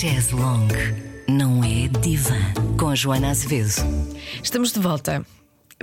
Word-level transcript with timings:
Chaz 0.00 0.30
Long 0.30 0.66
não 1.28 1.62
é 1.62 1.86
divã 2.00 2.34
com 2.78 2.96
Joana 2.96 3.28
Azevedo. 3.28 3.68
Estamos 4.42 4.72
de 4.72 4.80
volta 4.80 5.26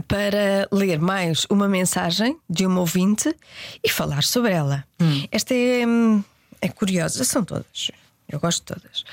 para 0.07 0.67
ler 0.71 0.99
mais 0.99 1.45
uma 1.51 1.67
mensagem 1.67 2.35
de 2.49 2.65
uma 2.65 2.79
ouvinte 2.79 3.31
e 3.83 3.87
falar 3.87 4.23
sobre 4.23 4.53
ela. 4.53 4.83
Esta 5.31 5.53
é, 5.53 5.85
hum, 5.85 6.23
é 6.59 6.67
curiosa, 6.67 7.23
são 7.23 7.45
todas. 7.45 7.91
Eu 8.29 8.39
gosto 8.41 8.59
de 8.59 8.65
todas. 8.81 9.05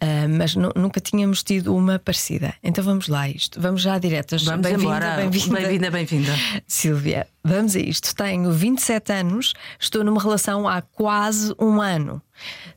Ah, 0.00 0.26
mas 0.26 0.56
nu- 0.56 0.72
nunca 0.74 0.98
tínhamos 0.98 1.42
tido 1.42 1.76
uma 1.76 1.98
parecida. 1.98 2.54
Então 2.62 2.82
vamos 2.82 3.08
lá 3.08 3.22
a 3.22 3.28
isto. 3.28 3.60
Vamos 3.60 3.82
já 3.82 3.98
diretas. 3.98 4.42
Vamos 4.42 4.66
Bem-vinda, 4.66 5.16
bem-vinda. 5.16 5.54
Bem-vinda, 5.60 5.90
bem-vinda. 5.90 6.32
Silvia, 6.66 7.26
vamos 7.44 7.76
a 7.76 7.78
isto. 7.78 8.14
Tenho 8.14 8.50
27 8.50 9.12
anos, 9.12 9.52
estou 9.78 10.02
numa 10.02 10.20
relação 10.20 10.66
há 10.66 10.80
quase 10.80 11.54
um 11.60 11.78
ano. 11.80 12.22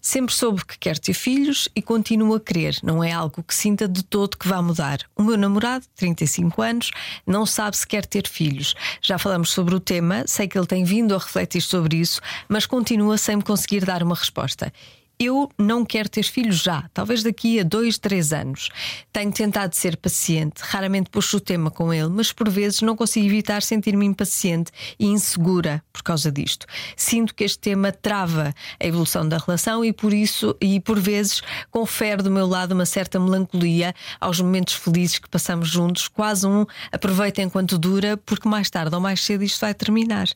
Sempre 0.02 0.34
soube 0.36 0.66
que 0.66 0.78
quero 0.78 1.00
ter 1.00 1.14
filhos 1.14 1.70
e 1.74 1.82
continuo 1.82 2.36
a 2.36 2.40
querer. 2.40 2.78
Não 2.84 3.02
é 3.02 3.14
algo 3.14 3.42
que 3.42 3.56
sinta 3.56 3.88
de 3.88 4.04
todo 4.04 4.38
que 4.38 4.48
vá 4.48 4.62
mudar. 4.62 5.00
O 5.16 5.24
meu 5.24 5.38
namorado, 5.38 5.86
35 5.96 6.62
anos, 6.62 6.92
não 7.26 7.46
sabe 7.46 7.78
se 7.78 7.88
quer 7.88 8.06
ter 8.06 8.28
filhos. 8.28 8.76
Já 9.02 9.18
falamos 9.18 9.52
sobre 9.52 9.74
o 9.74 9.80
tema, 9.80 10.26
sei 10.28 10.50
que 10.50 10.58
ele 10.58 10.68
tem 10.68 10.84
vindo 10.84 11.16
a 11.16 11.18
refletir 11.18 11.62
sobre 11.62 11.96
isso, 11.98 12.20
mas 12.50 12.66
continua 12.66 13.18
sem 13.18 13.38
me 13.38 13.44
conseguir 13.44 13.86
dar 13.86 14.04
uma 14.04 14.16
resposta. 14.16 14.72
Eu 15.20 15.50
não 15.58 15.84
quero 15.84 16.08
ter 16.08 16.22
filhos 16.22 16.58
já, 16.58 16.88
talvez 16.94 17.24
daqui 17.24 17.60
a 17.60 17.64
dois, 17.64 17.98
três 17.98 18.32
anos. 18.32 18.70
Tenho 19.12 19.32
tentado 19.32 19.76
ser 19.76 19.98
paciente, 19.98 20.60
raramente 20.60 21.10
puxo 21.10 21.38
o 21.38 21.40
tema 21.40 21.72
com 21.72 21.92
ele, 21.92 22.10
mas 22.10 22.32
por 22.32 22.48
vezes 22.48 22.84
não 22.84 22.96
consigo 22.96 23.26
evitar 23.26 23.64
sentir-me 23.64 24.06
impaciente 24.06 24.72
e 25.00 25.08
insegura 25.08 25.84
por 25.92 26.04
causa 26.04 26.32
disto. 26.32 26.68
Sinto 26.96 27.34
que 27.34 27.44
este 27.44 27.58
tema 27.58 27.92
trava 27.92 28.54
a 28.80 28.86
evolução 28.86 29.28
da 29.28 29.40
relação 29.40 29.84
e 29.84 29.92
por 29.92 30.14
isso, 30.14 30.56
e 30.62 30.80
por 30.80 31.00
vezes, 31.00 31.42
confere 31.72 32.22
do 32.22 32.30
meu 32.30 32.46
lado 32.46 32.74
uma 32.74 32.86
certa 32.86 33.20
melancolia 33.20 33.96
aos 34.22 34.40
momentos 34.40 34.76
felizes 34.76 35.18
que 35.18 35.28
passamos 35.28 35.68
juntos, 35.68 36.08
quase 36.08 36.46
um 36.46 36.64
aproveita 36.92 37.42
enquanto 37.42 37.80
dura, 37.80 38.18
porque 38.18 38.48
mais 38.48 38.70
tarde 38.70 38.94
ou 38.94 39.02
mais 39.02 39.24
cedo 39.24 39.44
isto 39.44 39.62
vai 39.62 39.74
terminar. 39.74 40.28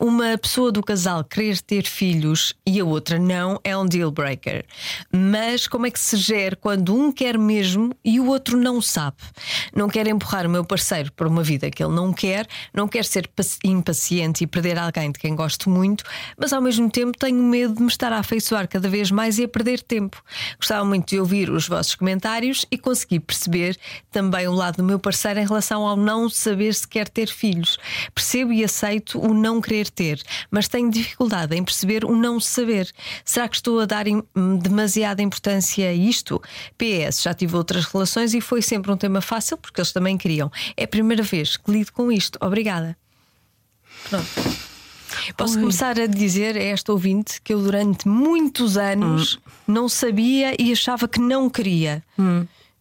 Uma 0.00 0.36
pessoa 0.36 0.72
do 0.72 0.82
casal 0.82 1.22
querer 1.22 1.60
ter 1.60 1.86
filhos 1.86 2.52
e 2.66 2.80
a 2.80 2.84
outra 2.84 3.16
não 3.16 3.60
é 3.62 3.76
um 3.76 3.86
deal 3.86 4.10
breaker. 4.10 4.23
Mas 5.12 5.66
como 5.66 5.86
é 5.86 5.90
que 5.90 5.98
se 5.98 6.16
gera 6.16 6.56
quando 6.56 6.94
um 6.94 7.12
quer 7.12 7.38
mesmo 7.38 7.94
e 8.04 8.20
o 8.20 8.26
outro 8.26 8.56
não 8.56 8.80
sabe? 8.80 9.16
Não 9.74 9.88
quer 9.88 10.06
empurrar 10.06 10.46
o 10.46 10.50
meu 10.50 10.64
parceiro 10.64 11.12
para 11.12 11.28
uma 11.28 11.42
vida 11.42 11.70
que 11.70 11.82
ele 11.82 11.94
não 11.94 12.12
quer, 12.12 12.46
não 12.72 12.88
quer 12.88 13.04
ser 13.04 13.28
paci- 13.28 13.58
impaciente 13.64 14.44
e 14.44 14.46
perder 14.46 14.78
alguém 14.78 15.10
de 15.10 15.18
quem 15.18 15.34
gosto 15.34 15.68
muito, 15.68 16.04
mas 16.38 16.52
ao 16.52 16.60
mesmo 16.60 16.90
tempo 16.90 17.16
tenho 17.18 17.42
medo 17.42 17.74
de 17.74 17.82
me 17.82 17.88
estar 17.88 18.12
a 18.12 18.18
afeiçoar 18.18 18.68
cada 18.68 18.88
vez 18.88 19.10
mais 19.10 19.38
e 19.38 19.44
a 19.44 19.48
perder 19.48 19.82
tempo. 19.82 20.22
Gostava 20.58 20.84
muito 20.84 21.08
de 21.08 21.20
ouvir 21.20 21.50
os 21.50 21.68
vossos 21.68 21.94
comentários 21.94 22.64
e 22.70 22.78
conseguir 22.78 23.20
perceber 23.20 23.76
também 24.10 24.46
o 24.48 24.52
lado 24.52 24.76
do 24.76 24.84
meu 24.84 24.98
parceiro 24.98 25.40
em 25.40 25.46
relação 25.46 25.86
ao 25.86 25.96
não 25.96 26.28
saber 26.28 26.74
se 26.74 26.86
quer 26.86 27.08
ter 27.08 27.28
filhos. 27.28 27.78
Percebo 28.14 28.52
e 28.52 28.64
aceito 28.64 29.18
o 29.18 29.34
não 29.34 29.60
querer 29.60 29.90
ter, 29.90 30.22
mas 30.50 30.68
tenho 30.68 30.90
dificuldade 30.90 31.56
em 31.56 31.64
perceber 31.64 32.04
o 32.04 32.14
não 32.14 32.38
saber. 32.40 32.90
Será 33.24 33.48
que 33.48 33.56
estou 33.56 33.80
a 33.80 33.86
dar 33.86 34.06
im- 34.34 34.56
demasiada 34.58 35.22
importância 35.22 35.88
a 35.88 35.92
isto? 35.92 36.40
PS, 36.78 37.22
já 37.22 37.34
tive 37.34 37.56
outras 37.56 37.84
relações 37.86 38.34
e 38.34 38.40
foi 38.40 38.62
sempre 38.62 38.90
um 38.92 38.96
tema 38.96 39.20
fácil 39.20 39.56
porque 39.56 39.80
eles 39.80 39.92
também 39.92 40.16
queriam. 40.18 40.50
É 40.76 40.84
a 40.84 40.88
primeira 40.88 41.22
vez 41.22 41.56
que 41.56 41.70
lido 41.70 41.92
com 41.92 42.10
isto. 42.12 42.38
Obrigada. 42.42 42.96
Pronto. 44.08 44.26
Posso 45.36 45.58
começar 45.58 45.98
a 45.98 46.06
dizer 46.06 46.56
a 46.56 46.62
esta 46.62 46.90
ouvinte 46.92 47.40
que 47.40 47.54
eu 47.54 47.62
durante 47.62 48.06
muitos 48.08 48.76
anos 48.76 49.38
não 49.66 49.88
sabia 49.88 50.54
e 50.60 50.72
achava 50.72 51.06
que 51.08 51.20
não 51.20 51.48
queria. 51.48 52.02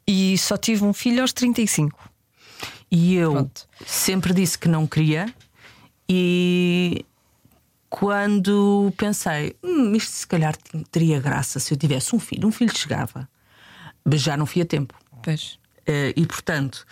E 0.08 0.38
só 0.38 0.58
tive 0.58 0.84
um 0.84 0.92
filho 0.94 1.22
aos 1.22 1.32
35. 1.32 1.98
E 2.92 3.16
eu 3.16 3.32
Pronto. 3.34 3.68
sempre 3.86 4.34
disse 4.34 4.58
que 4.58 4.68
não 4.68 4.86
queria, 4.86 5.34
e 6.10 7.06
quando 7.94 8.92
pensei, 8.98 9.56
hum, 9.64 9.94
isto 9.96 10.10
se 10.12 10.26
calhar 10.26 10.58
teria 10.92 11.20
graça 11.20 11.60
se 11.60 11.72
eu 11.72 11.78
tivesse 11.78 12.16
um 12.16 12.20
filho, 12.20 12.48
um 12.48 12.52
filho 12.52 12.76
chegava, 12.76 13.30
mas 14.04 14.20
já 14.20 14.36
não 14.36 14.48
fui 14.48 14.64
a 14.64 14.66
tempo. 14.66 14.96
Pois. 15.22 15.60
Eh, 15.86 16.12
e 16.16 16.26
portanto, 16.26 16.88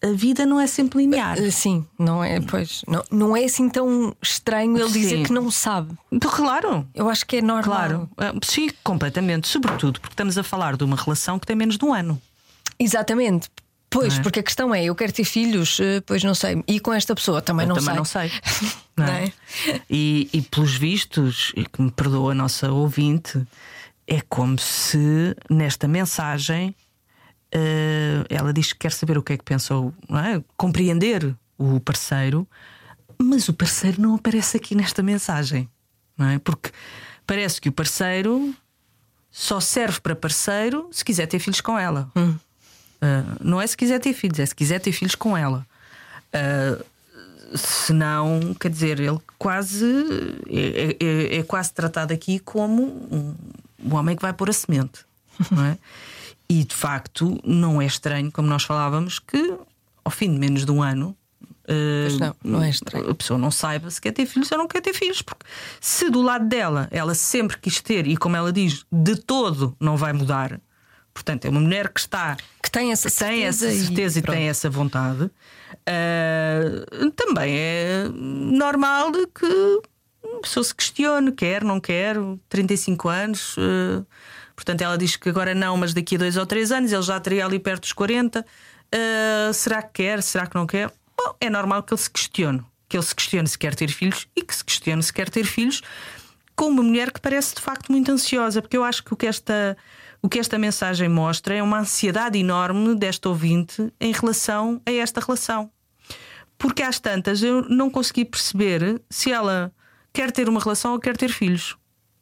a 0.00 0.12
vida 0.12 0.46
não 0.46 0.60
é 0.60 0.68
sempre 0.68 1.00
linear. 1.00 1.36
Sim, 1.50 1.84
não 1.98 2.22
é, 2.22 2.40
pois, 2.40 2.84
não, 2.86 3.02
não 3.10 3.36
é 3.36 3.42
assim 3.42 3.68
tão 3.68 4.14
estranho 4.22 4.78
ele 4.78 4.92
dizer 4.92 5.16
Sim. 5.16 5.22
que 5.24 5.32
não 5.32 5.50
sabe. 5.50 5.92
Claro. 6.20 6.86
Eu 6.94 7.08
acho 7.08 7.26
que 7.26 7.38
é 7.38 7.42
normal. 7.42 7.64
Claro, 7.64 8.10
Eh, 8.16 8.32
sim, 8.44 8.70
completamente. 8.84 9.48
Sobretudo 9.48 9.98
porque 10.00 10.12
estamos 10.12 10.38
a 10.38 10.44
falar 10.44 10.76
de 10.76 10.84
uma 10.84 10.96
relação 10.96 11.40
que 11.40 11.46
tem 11.46 11.56
menos 11.56 11.76
de 11.76 11.84
um 11.84 11.92
ano. 11.92 12.22
Exatamente. 12.78 13.50
Pois, 13.94 14.18
é? 14.18 14.22
porque 14.22 14.40
a 14.40 14.42
questão 14.42 14.74
é: 14.74 14.84
eu 14.84 14.94
quero 14.94 15.12
ter 15.12 15.24
filhos, 15.24 15.78
eh, 15.80 16.00
pois 16.04 16.22
não 16.22 16.34
sei. 16.34 16.62
E 16.66 16.80
com 16.80 16.92
esta 16.92 17.14
pessoa 17.14 17.40
também 17.40 17.64
Eu 17.64 17.68
não 17.68 17.76
também 17.76 17.94
sei. 17.94 17.96
não 17.96 18.04
sei. 18.04 18.30
Não 18.96 19.06
não 19.06 19.12
é? 19.12 19.24
é? 19.68 19.80
E, 19.88 20.28
e 20.32 20.42
pelos 20.42 20.76
vistos, 20.76 21.52
e 21.56 21.64
que 21.64 21.80
me 21.80 21.90
perdoa 21.90 22.32
a 22.32 22.34
nossa 22.34 22.70
ouvinte, 22.72 23.40
é 24.06 24.20
como 24.20 24.58
se 24.58 25.36
nesta 25.48 25.86
mensagem 25.86 26.74
eh, 27.54 28.24
ela 28.28 28.52
diz 28.52 28.72
que 28.72 28.80
quer 28.80 28.90
saber 28.90 29.16
o 29.16 29.22
que 29.22 29.34
é 29.34 29.36
que 29.36 29.44
pensou, 29.44 29.94
é? 30.10 30.42
compreender 30.56 31.34
o 31.56 31.78
parceiro, 31.78 32.48
mas 33.16 33.48
o 33.48 33.54
parceiro 33.54 34.02
não 34.02 34.16
aparece 34.16 34.56
aqui 34.56 34.74
nesta 34.74 35.04
mensagem, 35.04 35.68
não 36.18 36.26
é? 36.26 36.38
Porque 36.40 36.72
parece 37.24 37.60
que 37.60 37.68
o 37.68 37.72
parceiro 37.72 38.52
só 39.30 39.60
serve 39.60 40.00
para 40.00 40.16
parceiro 40.16 40.88
se 40.90 41.04
quiser 41.04 41.26
ter 41.26 41.38
filhos 41.38 41.60
com 41.60 41.78
ela. 41.78 42.10
Uh, 43.02 43.36
não 43.42 43.60
é 43.60 43.66
se 43.66 43.76
quiser 43.76 44.00
ter 44.00 44.12
filhos, 44.12 44.38
é 44.38 44.46
se 44.46 44.54
quiser 44.54 44.80
ter 44.80 44.92
filhos 44.92 45.14
com 45.14 45.36
ela. 45.36 45.66
Uh, 46.34 46.84
senão, 47.56 48.54
quer 48.58 48.70
dizer, 48.70 48.98
ele 49.00 49.18
quase 49.38 49.84
é, 50.48 50.96
é- 51.00 51.36
é 51.38 51.42
quase 51.42 51.72
tratado 51.72 52.12
aqui 52.12 52.38
como 52.38 52.82
um, 52.82 53.34
um 53.84 53.94
homem 53.94 54.16
que 54.16 54.22
vai 54.22 54.32
pôr 54.32 54.50
a 54.50 54.52
semente, 54.52 55.00
não 55.50 55.64
é? 55.64 55.78
E 56.46 56.62
de 56.62 56.74
facto 56.74 57.40
não 57.42 57.80
é 57.80 57.86
estranho, 57.86 58.30
como 58.30 58.46
nós 58.46 58.64
falávamos, 58.64 59.18
que 59.18 59.54
ao 60.04 60.10
fim 60.10 60.30
de 60.30 60.38
menos 60.38 60.66
de 60.66 60.70
um 60.70 60.82
ano. 60.82 61.16
uh, 61.66 62.18
não, 62.18 62.36
não 62.44 62.62
é 62.62 62.68
estranho. 62.68 63.08
A 63.10 63.14
pessoa 63.14 63.38
não 63.38 63.50
saiba 63.50 63.90
se 63.90 63.98
quer 63.98 64.12
ter 64.12 64.26
filhos 64.26 64.52
ou 64.52 64.58
não 64.58 64.68
quer 64.68 64.82
ter 64.82 64.92
filhos, 64.92 65.22
porque 65.22 65.46
se 65.80 66.10
do 66.10 66.20
lado 66.20 66.46
dela 66.46 66.86
ela 66.90 67.14
sempre 67.14 67.56
quis 67.56 67.80
ter 67.80 68.06
e, 68.06 68.14
como 68.14 68.36
ela 68.36 68.52
diz, 68.52 68.84
de 68.92 69.16
todo 69.16 69.74
não 69.80 69.96
vai 69.96 70.12
mudar, 70.12 70.60
portanto, 71.14 71.44
é 71.46 71.48
uma 71.48 71.60
mulher 71.60 71.88
que 71.88 72.00
está 72.00 72.36
Que 72.60 72.70
tem 72.70 72.92
essa 72.92 73.08
que 73.08 73.16
tem 73.16 73.44
essa 73.44 73.60
certeza 73.70 73.86
certeza 73.86 74.18
e, 74.18 74.22
pronto. 74.22 74.36
tem 74.36 74.48
essa 74.48 74.68
vontade, 74.68 75.30
ah, 75.86 77.10
também 77.16 77.56
é 77.56 78.08
normal 78.12 79.12
que 79.12 79.80
a 80.36 80.40
pessoa 80.40 80.64
se 80.64 80.74
questione, 80.74 81.32
quer, 81.32 81.62
não 81.64 81.80
quer, 81.80 82.16
35 82.48 83.08
anos. 83.08 83.56
ah, 83.58 84.04
portanto, 84.56 84.82
ela 84.82 84.98
diz 84.98 85.16
que 85.16 85.28
agora 85.28 85.54
não, 85.54 85.76
mas 85.76 85.94
daqui 85.94 86.16
a 86.16 86.18
dois 86.18 86.36
ou 86.36 86.44
três 86.46 86.72
anos 86.72 86.92
ele 86.92 87.02
já 87.02 87.18
teria 87.20 87.44
ali 87.46 87.58
perto 87.58 87.82
dos 87.82 87.92
40. 87.92 88.44
ah, 88.92 89.52
será 89.52 89.82
que 89.82 90.02
quer? 90.02 90.22
Será 90.22 90.46
que 90.46 90.54
não 90.54 90.66
quer? 90.66 90.90
Bom, 91.16 91.34
é 91.40 91.48
normal 91.48 91.82
que 91.82 91.94
ele 91.94 92.00
se 92.00 92.10
questione. 92.10 92.62
Que 92.88 92.96
ele 92.96 93.04
se 93.04 93.14
questione 93.14 93.48
se 93.48 93.58
quer 93.58 93.74
ter 93.74 93.88
filhos 93.90 94.26
e 94.36 94.42
que 94.42 94.54
se 94.54 94.64
questione 94.64 95.02
se 95.02 95.12
quer 95.12 95.30
ter 95.30 95.44
filhos 95.44 95.80
com 96.56 96.66
uma 96.66 96.82
mulher 96.82 97.10
que 97.10 97.20
parece 97.20 97.54
de 97.54 97.60
facto 97.60 97.90
muito 97.90 98.10
ansiosa, 98.10 98.62
porque 98.62 98.76
eu 98.76 98.84
acho 98.84 99.02
que 99.02 99.12
o 99.12 99.16
que 99.16 99.26
esta, 99.26 99.76
o 100.24 100.28
que 100.28 100.38
esta 100.38 100.56
mensagem 100.58 101.06
mostra 101.08 101.54
é 101.54 101.62
uma 101.62 101.80
ansiedade 101.80 102.38
enorme 102.38 102.94
desta 102.94 103.28
ouvinte 103.28 103.92
em 104.00 104.10
relação 104.10 104.80
a 104.86 104.90
esta 104.90 105.20
relação. 105.20 105.70
Porque 106.56 106.82
às 106.82 106.98
tantas 106.98 107.42
eu 107.42 107.68
não 107.68 107.90
consegui 107.90 108.24
perceber 108.24 109.02
se 109.10 109.30
ela 109.30 109.70
quer 110.14 110.30
ter 110.32 110.48
uma 110.48 110.60
relação 110.60 110.92
ou 110.92 110.98
quer 110.98 111.14
ter 111.16 111.28
filhos. 111.28 111.76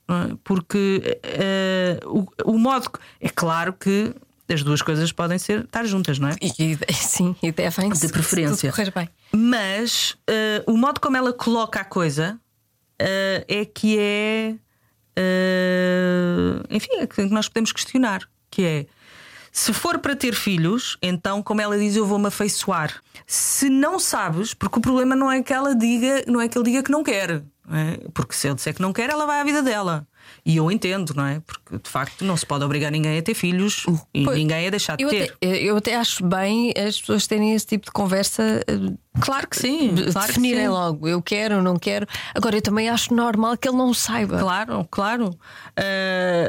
é? 0.08 0.34
Porque 0.42 1.20
eh, 1.22 2.00
o, 2.06 2.26
o 2.44 2.58
modo. 2.58 2.90
É 3.20 3.28
claro 3.28 3.72
que 3.72 4.12
as 4.52 4.64
duas 4.64 4.82
coisas 4.82 5.12
podem 5.12 5.38
ser 5.38 5.60
estar 5.64 5.84
juntas, 5.84 6.18
não 6.18 6.28
é? 6.28 6.36
E, 6.42 6.72
e- 6.88 6.92
sim, 6.92 7.36
e 7.40 7.52
devem 7.52 7.88
De 7.90 7.96
se- 7.98 8.08
se 8.08 8.12
preferência. 8.12 8.70
correr 8.72 8.92
bem. 8.92 9.08
Mas 9.32 10.16
eh, 10.26 10.64
o 10.66 10.76
modo 10.76 11.00
como 11.00 11.16
ela 11.16 11.32
coloca 11.32 11.80
a 11.80 11.84
coisa 11.84 12.36
eh, 12.98 13.44
é 13.48 13.64
que 13.64 13.96
é. 13.98 14.54
Eh, 15.16 16.62
enfim, 16.70 16.96
é 16.98 17.06
que 17.06 17.22
nós 17.26 17.48
podemos 17.48 17.72
questionar. 17.72 18.22
Que 18.50 18.64
é. 18.64 18.86
Se 19.50 19.72
for 19.72 19.98
para 19.98 20.16
ter 20.16 20.34
filhos, 20.34 20.96
então, 21.02 21.42
como 21.42 21.60
ela 21.60 21.78
diz, 21.78 21.94
eu 21.94 22.06
vou-me 22.06 22.28
afeiçoar. 22.28 23.02
Se 23.26 23.68
não 23.68 23.98
sabes, 23.98 24.54
porque 24.54 24.78
o 24.78 24.82
problema 24.82 25.14
não 25.14 25.30
é 25.30 25.42
que 25.42 25.52
ela 25.52 25.74
diga, 25.74 26.24
não 26.26 26.40
é 26.40 26.48
que 26.48 26.56
ele 26.56 26.64
diga 26.64 26.82
que 26.82 26.90
não 26.90 27.02
quer. 27.02 27.42
não 27.68 27.76
é? 27.76 27.98
Porque 28.14 28.34
se 28.34 28.48
ele 28.48 28.54
disser 28.54 28.74
que 28.74 28.80
não 28.80 28.92
quer, 28.94 29.10
ela 29.10 29.26
vai 29.26 29.40
à 29.40 29.44
vida 29.44 29.62
dela. 29.62 30.06
E 30.44 30.56
eu 30.56 30.70
entendo, 30.70 31.14
não 31.14 31.24
é? 31.26 31.40
Porque 31.40 31.78
de 31.78 31.88
facto 31.90 32.24
não 32.24 32.36
se 32.36 32.44
pode 32.46 32.64
obrigar 32.64 32.90
ninguém 32.90 33.18
a 33.18 33.22
ter 33.22 33.34
filhos 33.34 33.84
e 34.14 34.24
Pois, 34.24 34.36
ninguém 34.36 34.66
a 34.66 34.70
deixar 34.70 34.96
de 34.96 35.04
Eu 35.04 35.08
ter. 35.10 35.32
até, 35.40 35.56
eu 35.62 35.76
até 35.76 35.96
acho 35.96 36.24
bem 36.26 36.72
as 36.76 37.00
pessoas 37.00 37.26
terem 37.26 37.54
esse 37.54 37.66
tipo 37.66 37.86
de 37.86 37.92
conversa. 37.92 38.62
eh, 38.66 38.92
Claro 39.20 39.46
que 39.46 39.56
sim, 39.58 39.94
claro 40.10 40.28
que 40.28 40.40
definirem 40.40 40.62
sim. 40.62 40.68
logo, 40.68 41.06
eu 41.06 41.20
quero, 41.20 41.62
não 41.62 41.76
quero. 41.76 42.06
Agora, 42.34 42.56
eu 42.56 42.62
também 42.62 42.88
acho 42.88 43.12
normal 43.14 43.58
que 43.58 43.68
ele 43.68 43.76
não 43.76 43.92
saiba. 43.92 44.38
Claro, 44.38 44.88
claro. 44.90 45.38
Ah, 45.76 46.48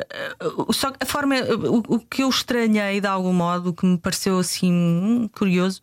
só 0.71 0.91
que 0.91 0.97
a 1.01 1.05
forma, 1.05 1.35
o, 1.41 1.95
o 1.95 1.99
que 1.99 2.23
eu 2.23 2.29
estranhei 2.29 3.01
de 3.01 3.07
algum 3.07 3.33
modo, 3.33 3.71
o 3.71 3.73
que 3.73 3.85
me 3.85 3.97
pareceu 3.97 4.39
assim 4.39 4.71
hum, 4.71 5.29
curioso, 5.37 5.81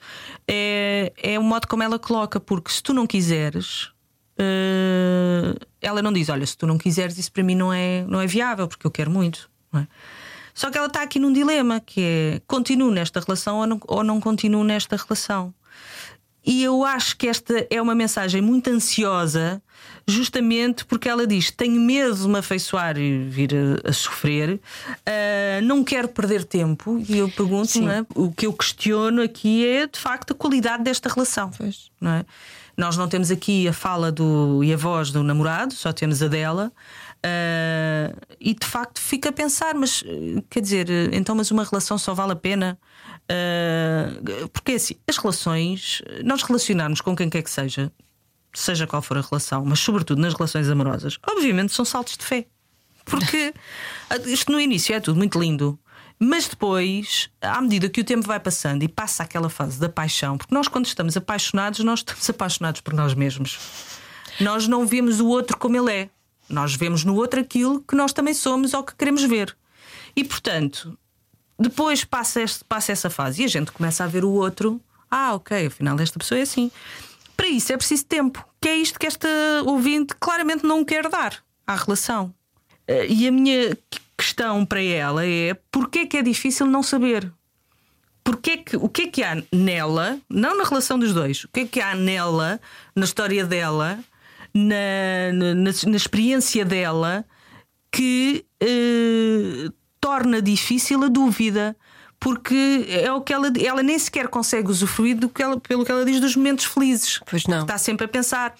é, 0.48 1.12
é 1.22 1.38
o 1.38 1.42
modo 1.42 1.66
como 1.68 1.82
ela 1.82 1.98
coloca, 1.98 2.40
porque 2.40 2.70
se 2.70 2.82
tu 2.82 2.94
não 2.94 3.06
quiseres. 3.06 3.90
Ah, 4.40 5.54
ela 5.80 6.00
não 6.02 6.12
diz, 6.12 6.28
olha, 6.28 6.46
se 6.46 6.56
tu 6.56 6.66
não 6.66 6.78
quiseres, 6.78 7.18
isso 7.18 7.30
para 7.30 7.42
mim 7.42 7.54
não 7.54 7.72
é, 7.72 8.04
não 8.08 8.20
é 8.20 8.26
viável, 8.26 8.66
porque 8.66 8.86
eu 8.86 8.90
quero 8.90 9.10
muito. 9.10 9.50
é? 9.74 9.86
Só 10.54 10.70
que 10.70 10.78
ela 10.78 10.86
está 10.86 11.02
aqui 11.02 11.18
num 11.18 11.32
dilema 11.32 11.80
que 11.80 12.02
é 12.02 12.40
continuo 12.46 12.90
nesta 12.90 13.20
relação 13.20 13.58
ou 13.58 13.66
não, 13.66 13.80
ou 13.86 14.04
não 14.04 14.20
continuo 14.20 14.64
nesta 14.64 14.96
relação. 14.96 15.54
E 16.44 16.62
eu 16.62 16.84
acho 16.84 17.16
que 17.18 17.28
esta 17.28 17.66
é 17.70 17.80
uma 17.82 17.94
mensagem 17.94 18.40
muito 18.40 18.70
ansiosa, 18.70 19.62
justamente 20.08 20.86
porque 20.86 21.08
ela 21.08 21.26
diz: 21.26 21.50
tenho 21.50 21.78
medo 21.78 22.14
de 22.14 22.26
me 22.26 22.38
afeiçoar 22.38 22.98
e 22.98 23.24
vir 23.24 23.50
a, 23.54 23.90
a 23.90 23.92
sofrer, 23.92 24.58
ah, 25.06 25.60
não 25.62 25.84
quero 25.84 26.08
perder 26.08 26.44
tempo. 26.44 27.02
E 27.08 27.18
eu 27.18 27.30
pergunto, 27.30 27.78
é? 27.88 28.06
o 28.14 28.32
que 28.32 28.46
eu 28.46 28.52
questiono 28.54 29.22
aqui 29.22 29.66
é 29.66 29.86
de 29.86 29.98
facto 29.98 30.32
a 30.32 30.34
qualidade 30.34 30.82
desta 30.82 31.10
relação. 31.10 31.50
Pois. 31.56 31.90
Não 32.00 32.10
é? 32.12 32.24
Nós 32.80 32.96
não 32.96 33.06
temos 33.06 33.30
aqui 33.30 33.68
a 33.68 33.74
fala 33.74 34.10
do, 34.10 34.64
e 34.64 34.72
a 34.72 34.76
voz 34.76 35.10
do 35.10 35.22
namorado, 35.22 35.74
só 35.74 35.92
temos 35.92 36.22
a 36.22 36.28
dela. 36.28 36.72
Ah, 37.22 38.10
e 38.40 38.54
de 38.54 38.66
facto 38.66 38.98
fica 38.98 39.28
a 39.28 39.32
pensar, 39.32 39.74
mas 39.74 40.02
eh, 40.06 40.42
quer 40.48 40.60
dizer, 40.62 40.90
eh, 40.90 41.10
então, 41.12 41.34
mas 41.34 41.50
uma 41.50 41.62
relação 41.62 41.98
só 41.98 42.14
vale 42.14 42.32
a 42.32 42.36
pena? 42.36 42.78
Ah, 43.28 44.48
porque 44.50 44.72
assim, 44.72 44.96
as 45.06 45.18
relações, 45.18 46.00
nós 46.24 46.42
relacionarmos 46.42 47.02
com 47.02 47.14
quem 47.14 47.28
quer 47.28 47.42
que 47.42 47.50
seja, 47.50 47.92
seja 48.54 48.86
qual 48.86 49.02
for 49.02 49.18
a 49.18 49.20
relação, 49.20 49.62
mas 49.62 49.78
sobretudo 49.80 50.18
nas 50.18 50.32
relações 50.32 50.66
amorosas, 50.70 51.18
obviamente 51.28 51.74
são 51.74 51.84
saltos 51.84 52.16
de 52.16 52.24
fé. 52.24 52.46
Porque 53.04 53.52
ah, 54.08 54.16
isto 54.24 54.50
no 54.50 54.58
início 54.58 54.94
é 54.94 55.00
tudo 55.00 55.18
muito 55.18 55.38
lindo. 55.38 55.78
Mas 56.22 56.46
depois, 56.46 57.30
à 57.40 57.60
medida 57.62 57.88
que 57.88 58.00
o 58.02 58.04
tempo 58.04 58.26
vai 58.26 58.38
passando 58.38 58.82
e 58.82 58.88
passa 58.88 59.22
aquela 59.22 59.48
fase 59.48 59.80
da 59.80 59.88
paixão, 59.88 60.36
porque 60.36 60.54
nós, 60.54 60.68
quando 60.68 60.84
estamos 60.84 61.16
apaixonados, 61.16 61.80
nós 61.80 62.00
estamos 62.00 62.28
apaixonados 62.28 62.82
por 62.82 62.92
nós 62.92 63.14
mesmos. 63.14 63.58
Nós 64.38 64.68
não 64.68 64.86
vemos 64.86 65.18
o 65.18 65.26
outro 65.28 65.56
como 65.56 65.76
ele 65.78 65.90
é. 65.92 66.10
Nós 66.48 66.74
vemos 66.74 67.04
no 67.04 67.14
outro 67.14 67.40
aquilo 67.40 67.80
que 67.82 67.94
nós 67.96 68.12
também 68.12 68.34
somos 68.34 68.74
ou 68.74 68.82
que 68.84 68.94
queremos 68.94 69.22
ver. 69.24 69.56
E 70.14 70.22
portanto, 70.22 70.98
depois 71.58 72.04
passa, 72.04 72.42
este- 72.42 72.64
passa 72.64 72.92
essa 72.92 73.08
fase 73.08 73.40
e 73.42 73.44
a 73.46 73.48
gente 73.48 73.72
começa 73.72 74.04
a 74.04 74.06
ver 74.06 74.24
o 74.24 74.30
outro. 74.30 74.78
Ah, 75.10 75.32
ok, 75.34 75.66
afinal 75.66 75.98
esta 76.00 76.18
pessoa 76.18 76.38
é 76.38 76.42
assim. 76.42 76.70
Para 77.36 77.48
isso 77.48 77.72
é 77.72 77.76
preciso 77.78 78.04
tempo, 78.04 78.44
que 78.60 78.68
é 78.68 78.76
isto 78.76 78.98
que 78.98 79.06
esta 79.06 79.28
ouvinte 79.64 80.14
claramente 80.20 80.64
não 80.66 80.84
quer 80.84 81.08
dar 81.08 81.38
à 81.66 81.74
relação. 81.76 82.34
Eh, 82.86 83.06
E 83.08 83.26
a 83.28 83.32
minha 83.32 83.76
questão 84.20 84.64
para 84.66 84.82
ela 84.82 85.26
é: 85.26 85.54
porquê 85.72 86.06
que 86.06 86.18
é 86.18 86.22
difícil 86.22 86.66
não 86.66 86.82
saber? 86.82 87.32
Porquê 88.22 88.58
que, 88.58 88.76
o 88.76 88.88
que 88.88 89.02
é 89.02 89.06
que 89.08 89.22
há 89.22 89.42
nela, 89.50 90.18
não 90.28 90.56
na 90.56 90.64
relação 90.64 90.98
dos 90.98 91.12
dois, 91.14 91.44
o 91.44 91.48
que 91.48 91.60
é 91.60 91.64
que 91.66 91.80
há 91.80 91.94
nela, 91.94 92.60
na 92.94 93.04
história 93.04 93.44
dela, 93.46 93.98
na, 94.54 95.32
na, 95.32 95.54
na- 95.54 95.96
experiência 95.96 96.64
dela, 96.64 97.24
que 97.90 98.44
eh, 98.60 99.70
torna 100.00 100.40
difícil 100.42 101.02
a 101.02 101.08
dúvida? 101.08 101.74
Porque 102.20 102.84
é 102.90 103.10
o 103.10 103.22
que 103.22 103.32
ela, 103.32 103.50
ela 103.58 103.82
nem 103.82 103.98
sequer 103.98 104.28
consegue 104.28 104.70
usufruir 104.70 105.16
do 105.16 105.30
que 105.30 105.42
ela, 105.42 105.58
pelo 105.58 105.86
que 105.86 105.90
ela 105.90 106.04
diz 106.04 106.20
dos 106.20 106.36
momentos 106.36 106.66
felizes. 106.66 107.18
Pois 107.24 107.46
não. 107.46 107.62
Está 107.62 107.78
sempre 107.78 108.04
a 108.04 108.08
pensar. 108.08 108.54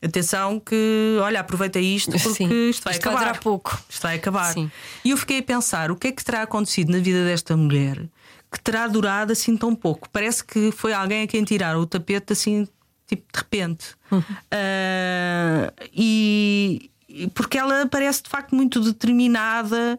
Atenção 0.00 0.60
que, 0.60 1.18
olha, 1.20 1.40
aproveita 1.40 1.80
isto 1.80 2.12
porque 2.22 2.28
Sim. 2.34 2.68
isto 2.70 2.84
vai 2.84 2.92
Isto 2.94 3.04
vai 3.04 3.14
acabar. 3.14 3.18
durar 3.18 3.40
pouco. 3.40 3.78
Isto 3.88 4.02
vai 4.02 4.16
acabar. 4.16 4.52
Sim. 4.52 4.70
E 5.04 5.10
eu 5.10 5.16
fiquei 5.16 5.38
a 5.40 5.42
pensar 5.42 5.90
o 5.90 5.96
que 5.96 6.08
é 6.08 6.12
que 6.12 6.24
terá 6.24 6.42
acontecido 6.42 6.92
na 6.92 6.98
vida 6.98 7.24
desta 7.24 7.56
mulher 7.56 8.00
que 8.50 8.60
terá 8.60 8.86
durado 8.86 9.32
assim 9.32 9.56
tão 9.56 9.74
pouco. 9.74 10.08
Parece 10.10 10.42
que 10.42 10.70
foi 10.72 10.92
alguém 10.92 11.24
a 11.24 11.26
quem 11.26 11.44
tiraram 11.44 11.80
o 11.80 11.86
tapete 11.86 12.32
assim, 12.32 12.66
tipo 13.06 13.24
de 13.30 13.38
repente. 13.38 13.88
Uhum. 14.10 14.22
E 15.92 16.90
e 17.08 17.26
porque 17.28 17.58
ela 17.58 17.86
parece 17.86 18.22
de 18.22 18.28
facto 18.28 18.54
muito 18.54 18.80
determinada 18.80 19.98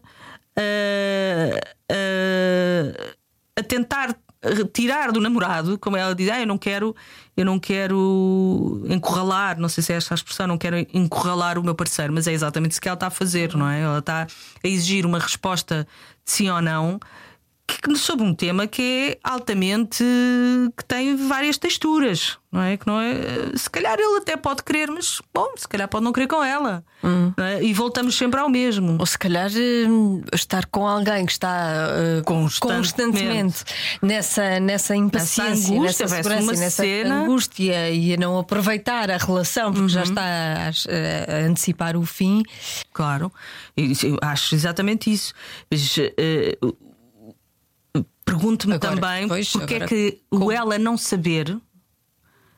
ah, 0.56 1.60
ah, 1.92 3.16
a 3.58 3.64
tentar 3.64 4.16
tirar 4.74 5.12
do 5.12 5.20
namorado, 5.20 5.78
como 5.78 5.98
ela 5.98 6.16
diz, 6.16 6.30
ah, 6.30 6.40
eu 6.40 6.48
não 6.48 6.58
quero, 6.58 6.96
eu 7.36 7.44
não 7.44 7.60
quero 7.60 8.82
encurralar, 8.88 9.60
não 9.60 9.68
sei 9.68 9.84
se 9.84 9.92
é 9.92 9.98
esta 9.98 10.14
a 10.14 10.16
expressão, 10.16 10.48
não 10.48 10.58
quero 10.58 10.78
encurralar 10.94 11.58
o 11.58 11.64
meu 11.64 11.76
parceiro, 11.76 12.14
mas 12.14 12.26
é 12.26 12.32
exatamente 12.32 12.72
isso 12.72 12.82
que 12.82 12.88
ela 12.88 12.96
está 12.96 13.08
a 13.08 13.12
fazer, 13.12 13.56
não 13.56 13.68
é? 13.68 13.82
Ela 13.82 14.00
está 14.00 14.28
a 14.64 14.68
exigir 14.68 15.06
uma 15.06 15.20
resposta 15.20 15.88
de 16.26 16.32
sim 16.32 16.50
ou 16.50 16.62
não 16.62 17.00
que, 17.78 17.96
sobre 17.96 18.26
um 18.26 18.34
tema 18.34 18.68
que 18.68 18.82
é 18.82 19.30
altamente 19.30 20.04
que 20.78 20.86
tem 20.86 21.16
várias 21.16 21.58
texturas, 21.58 22.38
não 22.52 22.62
é? 22.62 22.78
Que 22.78 22.88
não 22.88 23.00
é 23.00 23.16
se 23.56 23.70
calhar 23.70 23.98
ele 24.00 24.18
até 24.18 24.36
pode 24.36 24.64
querer, 24.64 24.90
mas 24.90 25.22
bom, 25.34 25.48
se 25.56 25.68
calhar 25.68 25.88
pode 25.88 26.04
não 26.04 26.12
querer 26.12 26.28
com 26.28 26.44
ela. 26.44 26.84
não 27.04 27.44
é? 27.44 27.64
E 27.64 27.74
voltamos 27.74 28.16
sempre 28.18 28.40
ao 28.40 28.50
mesmo. 28.50 28.98
Ou 29.00 29.06
se 29.06 29.18
calhar 29.18 29.50
hum, 29.88 30.22
estar 30.34 30.66
com 30.66 30.88
alguém 30.88 31.26
que 31.26 31.32
está 31.32 31.88
uh, 32.20 32.24
Constantemente. 32.24 32.94
constantemente 32.94 33.64
nessa, 34.02 34.60
nessa 34.60 34.96
impaciência, 34.96 35.76
angústia, 35.76 36.06
nessa 36.06 36.16
segurança, 36.16 36.52
nessa 36.54 36.84
cena. 36.84 37.22
angústia 37.24 37.90
e 37.92 38.14
a 38.14 38.18
não 38.18 38.38
aproveitar 38.40 39.10
a 39.12 39.18
relação 39.18 39.72
porque 39.72 39.90
já 39.90 40.04
está 40.04 40.22
a, 40.22 40.68
a 40.70 41.38
antecipar 41.46 41.96
o 41.96 42.06
fim. 42.06 42.44
Claro, 42.92 43.32
acho 44.22 44.56
exatamente 44.56 45.12
isso. 45.12 45.34
Mas 45.70 45.98
eh, 45.98 46.58
pergunto-me 48.30 48.80
também 48.80 49.28
pois, 49.28 49.52
porque 49.52 49.74
é 49.74 49.78
agora, 49.78 49.90
que 49.90 50.22
como? 50.30 50.46
o 50.46 50.52
ela 50.52 50.78
não 50.78 50.98
saber, 50.98 51.58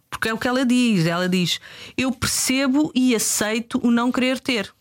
porque 0.09 0.29
é 0.29 0.33
o 0.33 0.37
que 0.37 0.47
ela 0.47 0.65
diz. 0.65 1.05
Ela 1.05 1.29
diz: 1.29 1.59
Eu 1.97 2.11
percebo 2.11 2.91
e 2.93 3.15
aceito 3.15 3.79
o 3.83 3.89
não 3.89 4.11
querer 4.11 4.39
ter, 4.39 4.73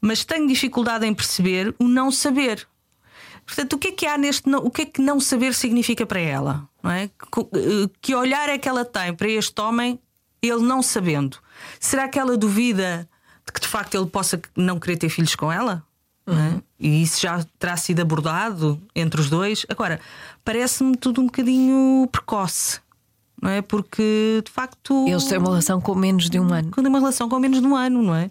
mas 0.00 0.24
tenho 0.24 0.46
dificuldade 0.46 1.06
em 1.06 1.14
perceber 1.14 1.74
o 1.78 1.84
não 1.84 2.10
saber. 2.10 2.66
Portanto, 3.46 3.74
o 3.74 3.78
que 3.78 3.88
é 3.88 3.92
que 3.92 4.06
há 4.06 4.16
neste 4.16 4.48
não, 4.48 4.60
o 4.60 4.70
que 4.70 4.82
é 4.82 4.86
que 4.86 5.02
não 5.02 5.20
saber 5.20 5.54
significa 5.54 6.06
para 6.06 6.20
ela? 6.20 6.68
Não 6.82 6.90
é? 6.90 7.08
Que, 7.08 7.40
eh, 7.40 7.90
que 8.00 8.14
olhar 8.14 8.48
é 8.48 8.56
que 8.56 8.68
ela 8.68 8.84
tem 8.84 9.14
para 9.14 9.28
este 9.28 9.60
homem, 9.60 10.00
ele 10.40 10.62
não 10.62 10.82
sabendo? 10.82 11.38
Será 11.78 12.08
que 12.08 12.18
ela 12.18 12.38
duvida 12.38 13.08
de 13.46 13.52
que 13.52 13.60
de 13.60 13.68
facto 13.68 13.94
ele 13.94 14.06
possa 14.06 14.40
não 14.56 14.80
querer 14.80 14.96
ter 14.96 15.10
filhos 15.10 15.34
com 15.34 15.52
ela? 15.52 15.84
Não 16.26 16.38
é? 16.38 16.62
E 16.80 17.02
isso 17.02 17.20
já 17.20 17.44
terá 17.58 17.76
sido 17.76 18.00
abordado 18.00 18.80
entre 18.94 19.20
os 19.20 19.28
dois. 19.28 19.66
Agora, 19.68 20.00
parece-me 20.44 20.96
tudo 20.96 21.20
um 21.20 21.26
bocadinho 21.26 22.08
precoce, 22.10 22.80
não 23.40 23.50
é? 23.50 23.60
Porque 23.60 24.40
de 24.44 24.50
facto. 24.50 25.06
Eles 25.06 25.24
têm 25.24 25.38
uma 25.38 25.48
relação 25.48 25.80
com 25.80 25.94
menos 25.94 26.30
de 26.30 26.40
um 26.40 26.52
ano. 26.52 26.70
Quando 26.70 26.86
é 26.86 26.88
uma 26.88 26.98
relação 26.98 27.28
com 27.28 27.38
menos 27.38 27.60
de 27.60 27.66
um 27.66 27.76
ano, 27.76 28.02
não 28.02 28.14
é? 28.14 28.30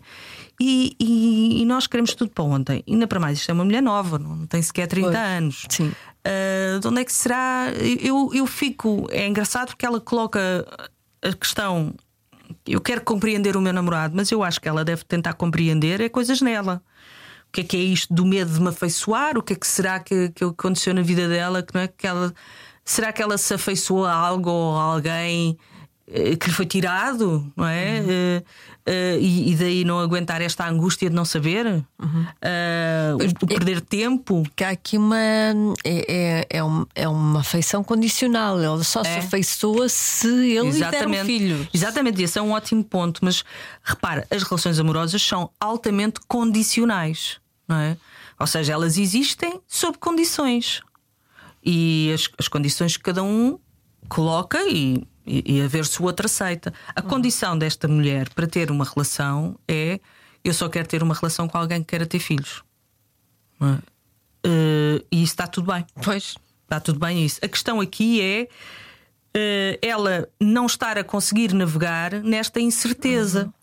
E, 0.60 0.96
e- 1.00 1.62
e 1.62 1.66
nós 1.66 1.88
queremos 1.88 2.14
tudo 2.16 2.32
para 2.32 2.44
ontem. 2.44 2.84
Ainda 2.88 3.06
para 3.08 3.20
mais, 3.20 3.38
isto 3.40 3.50
é 3.50 3.54
uma 3.54 3.66
mulher 3.66 3.82
nova, 3.82 4.18
não 4.18 4.46
tem 4.48 4.62
sequer 4.62 4.88
30 4.88 5.08
Pois. 5.10 5.18
anos. 5.20 5.66
Sim. 5.70 5.92
Ah, 6.26 6.80
de 6.80 6.88
onde 6.88 7.02
é 7.02 7.06
que 7.06 7.14
será? 7.14 7.68
Eu, 8.02 8.32
eu 8.34 8.46
fico. 8.48 9.08
É 9.12 9.28
engraçado 9.28 9.68
porque 9.70 9.86
ela 9.86 10.00
coloca 10.00 10.66
a 11.22 11.34
questão. 11.34 11.94
Eu 12.66 12.80
quero 12.82 13.02
compreender 13.02 13.58
o 13.58 13.62
meu 13.62 13.74
namorado, 13.74 14.16
mas 14.16 14.32
eu 14.32 14.44
acho 14.44 14.60
que 14.62 14.68
ela 14.70 14.84
deve 14.86 15.04
tentar 15.04 15.34
compreender 15.34 16.00
é 16.02 16.10
coisas 16.10 16.42
nela. 16.42 16.82
O 17.53 17.55
que 17.55 17.62
é 17.62 17.63
que 17.65 17.77
é 17.77 17.81
isto 17.81 18.12
do 18.12 18.25
medo 18.25 18.51
de 18.51 18.60
me 18.60 18.69
afeiçoar? 18.69 19.38
O 19.38 19.43
que 19.43 19.53
é 19.53 19.55
que 19.55 19.67
será 19.67 20.00
que, 20.00 20.29
que 20.29 20.43
aconteceu 20.43 20.91
na 20.91 21.03
vida 21.03 21.27
dela? 21.29 21.62
Que 21.62 21.72
não 21.75 21.81
é 21.81 21.88
que 21.88 22.07
ela, 22.07 22.33
será 22.83 23.13
que 23.13 23.22
ela 23.22 23.38
se 23.38 23.53
afeiçoou 23.53 24.05
a 24.07 24.12
algo 24.12 24.50
ou 24.50 24.75
a 24.75 24.81
alguém 24.81 25.55
eh, 26.07 26.36
que 26.36 26.48
lhe 26.48 26.51
foi 26.55 26.65
tirado? 26.65 27.53
Não 27.55 27.67
é? 27.67 27.98
Eh, 28.10 28.43
eh, 28.88 29.17
e, 29.22 29.51
e 29.51 29.55
daí 29.55 29.86
não 29.86 30.00
aguentar 30.00 30.41
esta 30.41 30.67
angústia 30.67 31.07
de 31.12 31.15
não 31.15 31.25
saber? 31.25 31.86
Eh, 32.41 33.12
o, 33.13 33.43
o 33.45 33.48
perder 33.48 33.81
tempo? 33.81 34.41
Que 34.55 34.63
há 34.63 34.69
aqui 34.69 34.98
uma. 34.98 35.15
É, 35.15 35.53
é, 35.86 36.48
é, 36.57 36.63
um- 36.63 36.88
é 36.95 37.07
uma 37.07 37.41
afeição 37.41 37.83
condicional. 37.83 38.60
Ele 38.60 38.83
só 38.83 39.03
se 39.03 39.12
É. 39.12 39.19
afeiçoa 39.19 39.88
se 39.89 40.27
ele 40.27 40.72
lhe 40.72 40.79
der 40.79 41.07
um 41.07 41.24
filho. 41.24 41.67
Exatamente, 41.72 42.19
esse 42.24 42.39
é 42.39 42.41
um 42.41 42.50
ótimo 42.53 42.83
ponto. 42.83 43.19
Mas 43.24 43.43
repara, 43.83 44.25
as 44.31 44.41
relações 44.41 44.79
amorosas 44.79 45.22
são 45.22 45.51
altamente 45.60 46.19
condicionais, 46.27 47.38
não 47.67 47.77
é? 47.77 47.98
Ou 48.39 48.48
seja, 48.48 48.74
elas 48.74 48.98
existem 48.98 49.62
sob 49.67 49.98
condições. 49.98 50.82
E 51.63 52.12
as, 52.13 52.29
as 52.38 52.48
condições 52.48 52.98
que 52.98 53.03
cada 53.03 53.24
um 53.24 53.58
coloca, 54.10 54.60
e 54.67 55.08
e, 55.25 55.55
e 55.58 55.62
a 55.62 55.67
ver 55.67 55.86
se 55.86 56.01
o 56.01 56.05
outro 56.05 56.25
aceita. 56.25 56.74
A 56.96 57.01
condição 57.01 57.58
desta 57.58 57.88
mulher 57.88 58.29
para 58.29 58.48
ter 58.48 58.70
uma 58.70 58.86
relação 58.86 59.58
é 59.67 60.00
eu 60.43 60.53
só 60.53 60.67
quero 60.67 60.88
ter 60.88 61.01
uma 61.01 61.15
relação 61.15 61.48
com 61.48 61.58
alguém 61.58 61.82
que 61.82 61.88
queira 61.88 62.05
ter 62.05 62.20
filhos. 62.20 62.63
É? 63.62 63.77
Eh, 64.46 65.05
e 65.12 65.24
isso 65.24 65.34
está 65.34 65.48
tudo 65.48 65.72
bem. 65.72 65.86
Pois. 66.03 66.36
Está 66.63 66.79
tudo 66.79 67.00
bem 67.00 67.24
isso. 67.24 67.39
A 67.43 67.48
questão 67.48 67.79
aqui 67.79 68.22
é 68.22 68.48
eh, 69.34 69.79
ela 69.82 70.27
não 70.39 70.65
estar 70.65 70.98
a 70.98 71.03
conseguir 71.03 71.53
navegar 71.53 72.13
nesta 72.22 72.60
incerteza. 72.60 73.53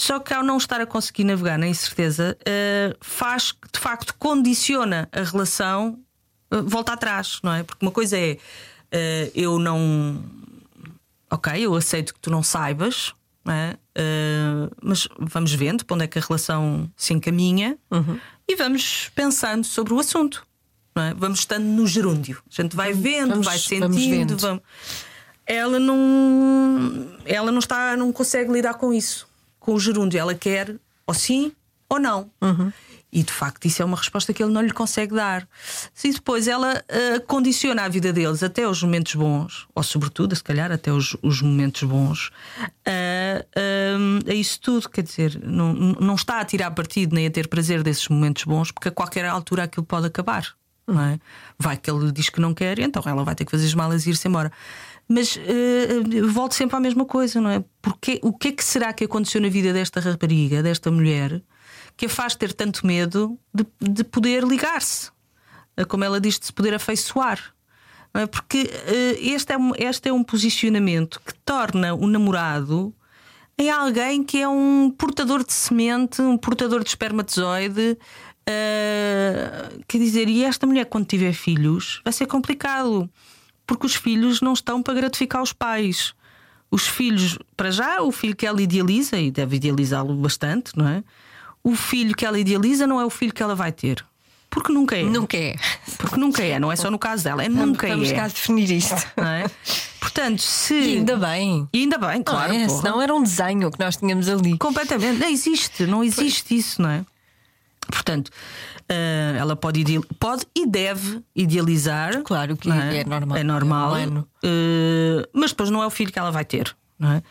Só 0.00 0.20
que 0.20 0.32
ao 0.32 0.44
não 0.44 0.56
estar 0.58 0.80
a 0.80 0.86
conseguir 0.86 1.24
navegar 1.24 1.58
na 1.58 1.66
incerteza, 1.66 2.38
eh, 2.46 2.96
faz 3.00 3.52
de 3.72 3.80
facto 3.80 4.14
condiciona 4.16 5.08
a 5.10 5.22
relação, 5.24 5.98
eh, 6.52 6.60
volta 6.62 6.92
atrás, 6.92 7.40
não 7.42 7.52
é? 7.52 7.64
Porque 7.64 7.84
uma 7.84 7.90
coisa 7.90 8.16
é 8.16 8.38
eh, 8.92 9.32
eu 9.34 9.58
não. 9.58 10.22
Ok, 11.28 11.52
eu 11.60 11.74
aceito 11.74 12.14
que 12.14 12.20
tu 12.20 12.30
não 12.30 12.44
saibas, 12.44 13.12
não 13.44 13.52
é? 13.52 13.76
Mas 14.80 15.08
vamos 15.18 15.52
vendo 15.52 15.84
para 15.84 15.94
onde 15.96 16.04
é 16.04 16.06
que 16.06 16.18
a 16.18 16.22
relação 16.22 16.88
se 16.96 17.12
encaminha 17.12 17.76
e 18.46 18.54
vamos 18.54 19.10
pensando 19.16 19.64
sobre 19.66 19.92
o 19.92 19.98
assunto. 19.98 20.46
não 20.94 21.02
é? 21.02 21.14
Vamos 21.14 21.40
estando 21.40 21.64
no 21.64 21.86
gerúndio. 21.88 22.40
A 22.50 22.62
gente 22.62 22.74
vai 22.76 22.92
vendo, 22.92 23.30
vamos- 23.30 23.46
vai 23.46 23.58
vamos 23.58 23.96
sentindo, 23.96 24.28
vendo. 24.36 24.38
vamos- 24.38 24.62
ela 25.44 25.78
não 25.80 27.08
ela 27.24 27.50
não 27.50 27.58
está 27.58 27.96
não 27.96 28.12
consegue 28.12 28.52
lidar 28.52 28.74
com 28.74 28.92
isso 28.92 29.27
com 29.68 29.74
o 29.74 29.80
gerúndio 29.80 30.18
ela 30.18 30.34
quer 30.34 30.76
ou 31.06 31.12
sim 31.12 31.52
ou 31.90 31.98
não 32.00 32.30
e 33.12 33.22
de 33.22 33.30
facto 33.32 33.66
isso 33.66 33.82
é 33.82 33.84
uma 33.84 33.96
resposta 33.98 34.32
que 34.32 34.42
ele 34.42 34.50
não 34.52 34.62
lhe 34.62 34.70
consegue 34.72 35.14
dar 35.14 35.46
e 36.02 36.10
depois 36.10 36.48
ela 36.48 36.82
ah, 36.88 37.20
condiciona 37.26 37.82
a 37.82 37.88
vida 37.88 38.10
deles 38.12 38.42
até 38.42 38.66
os 38.66 38.82
momentos 38.82 39.14
bons 39.14 39.66
ou 39.74 39.82
sobretudo 39.82 40.34
se 40.34 40.42
calhar 40.42 40.72
até 40.72 40.90
os, 40.90 41.14
os 41.22 41.42
momentos 41.42 41.82
bons 41.82 42.30
a, 42.86 43.44
a- 43.54 44.30
a 44.30 44.34
isso 44.34 44.58
tudo 44.60 44.88
quer 44.88 45.02
dizer 45.02 45.38
não, 45.44 45.72
não 45.74 46.14
está 46.14 46.40
a 46.40 46.44
tirar 46.46 46.70
partido 46.70 47.14
nem 47.14 47.26
a 47.26 47.30
ter 47.30 47.46
prazer 47.48 47.82
desses 47.82 48.08
momentos 48.08 48.44
bons 48.44 48.70
porque 48.72 48.88
a 48.88 48.92
qualquer 48.92 49.26
altura 49.26 49.64
aquilo 49.64 49.84
pode 49.84 50.06
acabar 50.06 50.46
não 50.86 51.02
é? 51.02 51.20
Vai 51.58 51.76
que 51.76 51.90
ele 51.90 52.10
diz 52.10 52.30
que 52.30 52.40
não 52.40 52.54
quer, 52.54 52.78
então 52.78 53.02
ela 53.04 53.22
vai 53.22 53.34
ter 53.34 53.44
que 53.44 53.50
fazer 53.50 53.66
as 53.66 53.74
malas 53.74 54.06
e 54.06 54.10
ir-se 54.10 54.26
embora. 54.26 54.50
Mas 55.08 55.38
eh, 55.38 56.22
volto 56.26 56.54
sempre 56.54 56.76
à 56.76 56.80
mesma 56.80 57.04
coisa, 57.06 57.40
não 57.40 57.48
é? 57.48 57.64
Porque, 57.80 58.20
o 58.22 58.32
que 58.32 58.48
é 58.48 58.52
que 58.52 58.62
será 58.62 58.92
que 58.92 59.04
aconteceu 59.04 59.40
na 59.40 59.48
vida 59.48 59.72
desta 59.72 60.00
rapariga, 60.00 60.62
desta 60.62 60.90
mulher, 60.90 61.42
que 61.96 62.06
a 62.06 62.08
faz 62.10 62.34
ter 62.36 62.52
tanto 62.52 62.86
medo 62.86 63.38
de, 63.54 63.66
de 63.80 64.04
poder 64.04 64.44
ligar-se? 64.44 65.10
Eh, 65.76 65.84
Como 65.86 66.04
ela 66.04 66.20
diz, 66.20 66.38
de 66.38 66.46
se 66.46 66.52
poder 66.52 66.74
afeiçoar. 66.74 67.40
Não 68.12 68.20
é? 68.22 68.26
Porque 68.26 68.70
eh, 68.86 69.16
este, 69.20 69.52
é 69.54 69.58
um, 69.58 69.72
este 69.78 70.08
é 70.10 70.12
um 70.12 70.22
posicionamento 70.22 71.20
que 71.24 71.32
torna 71.44 71.94
o 71.94 72.06
namorado 72.06 72.94
em 73.58 73.70
alguém 73.70 74.22
que 74.22 74.40
é 74.40 74.48
um 74.48 74.90
portador 74.90 75.44
de 75.44 75.52
semente, 75.52 76.22
um 76.22 76.36
portador 76.36 76.82
de 76.84 76.90
espermatozoide. 76.90 77.98
eh, 78.46 79.68
quer 79.88 79.98
dizer, 79.98 80.28
e 80.28 80.44
esta 80.44 80.66
mulher, 80.66 80.86
quando 80.86 81.06
tiver 81.06 81.32
filhos, 81.32 82.00
vai 82.04 82.12
ser 82.12 82.26
complicado, 82.26 83.10
porque 83.68 83.84
os 83.84 83.94
filhos 83.94 84.40
não 84.40 84.54
estão 84.54 84.82
para 84.82 84.94
gratificar 84.94 85.42
os 85.42 85.52
pais. 85.52 86.14
Os 86.70 86.88
filhos, 86.88 87.38
para 87.54 87.70
já, 87.70 88.00
o 88.00 88.10
filho 88.10 88.34
que 88.34 88.46
ela 88.46 88.60
idealiza, 88.62 89.18
e 89.18 89.30
deve 89.30 89.56
idealizá-lo 89.56 90.14
bastante, 90.14 90.72
não 90.74 90.88
é? 90.88 91.04
O 91.62 91.76
filho 91.76 92.16
que 92.16 92.24
ela 92.24 92.38
idealiza 92.38 92.86
não 92.86 92.98
é 92.98 93.04
o 93.04 93.10
filho 93.10 93.32
que 93.32 93.42
ela 93.42 93.54
vai 93.54 93.70
ter. 93.70 94.04
Porque 94.48 94.72
nunca 94.72 94.96
é. 94.96 95.02
Nunca 95.02 95.36
é. 95.36 95.54
Porque 95.98 96.16
nunca 96.16 96.42
é, 96.42 96.58
não 96.58 96.72
é 96.72 96.76
só 96.76 96.90
no 96.90 96.98
caso 96.98 97.24
dela, 97.24 97.44
é 97.44 97.48
nunca 97.48 97.86
Vamos 97.88 98.10
é. 98.10 98.14
cá 98.14 98.26
definir 98.26 98.70
isto. 98.70 98.96
Não 99.14 99.26
é? 99.26 99.44
Portanto, 100.00 100.40
se. 100.40 100.74
E 100.74 100.96
ainda 100.96 101.16
bem. 101.18 101.68
E 101.70 101.80
ainda 101.80 101.98
bem, 101.98 102.22
claro. 102.22 102.54
não 102.54 102.60
é? 102.60 102.68
Senão 102.68 103.02
era 103.02 103.14
um 103.14 103.22
desenho 103.22 103.70
que 103.70 103.78
nós 103.78 103.96
tínhamos 103.96 104.26
ali. 104.28 104.56
Completamente. 104.56 105.18
Não 105.18 105.28
existe, 105.28 105.84
não 105.84 106.02
existe 106.02 106.56
isso, 106.56 106.80
não 106.80 106.88
é? 106.88 107.04
Portanto, 107.90 108.30
eh, 108.88 109.36
ela 109.38 109.54
pode, 109.56 109.80
ideal- 109.80 110.04
pode 110.18 110.46
e 110.54 110.66
deve 110.66 111.22
idealizar. 111.34 112.22
Claro 112.22 112.56
que 112.56 112.68
não 112.68 112.76
é 112.76 113.04
normal. 113.04 113.36
É 113.38 113.44
normal. 113.44 113.96
É. 113.96 114.04
Eh, 114.44 115.28
mas 115.32 115.50
depois 115.50 115.70
não 115.70 115.82
é 115.82 115.86
o 115.86 115.90
filho 115.90 116.12
que 116.12 116.18
ela 116.18 116.30
vai 116.30 116.44
ter. 116.44 116.74
Não 116.98 117.12
é? 117.12 117.22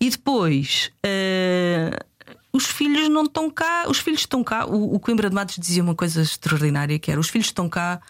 E 0.00 0.10
depois. 0.10 0.90
eh, 1.04 1.90
os 2.52 2.66
filhos 2.66 3.08
não 3.08 3.24
estão 3.24 3.50
cá, 3.50 3.84
os 3.88 3.98
filhos 3.98 4.20
estão 4.20 4.44
cá. 4.44 4.64
O, 4.66 4.94
o 4.94 5.00
Coimbra 5.00 5.28
de 5.28 5.34
Matos 5.34 5.56
dizia 5.58 5.82
uma 5.82 5.94
coisa 5.94 6.22
extraordinária 6.22 6.98
que 6.98 7.10
era: 7.10 7.18
os 7.20 7.28
filhos 7.28 7.46
estão 7.48 7.68
cá 7.68 8.00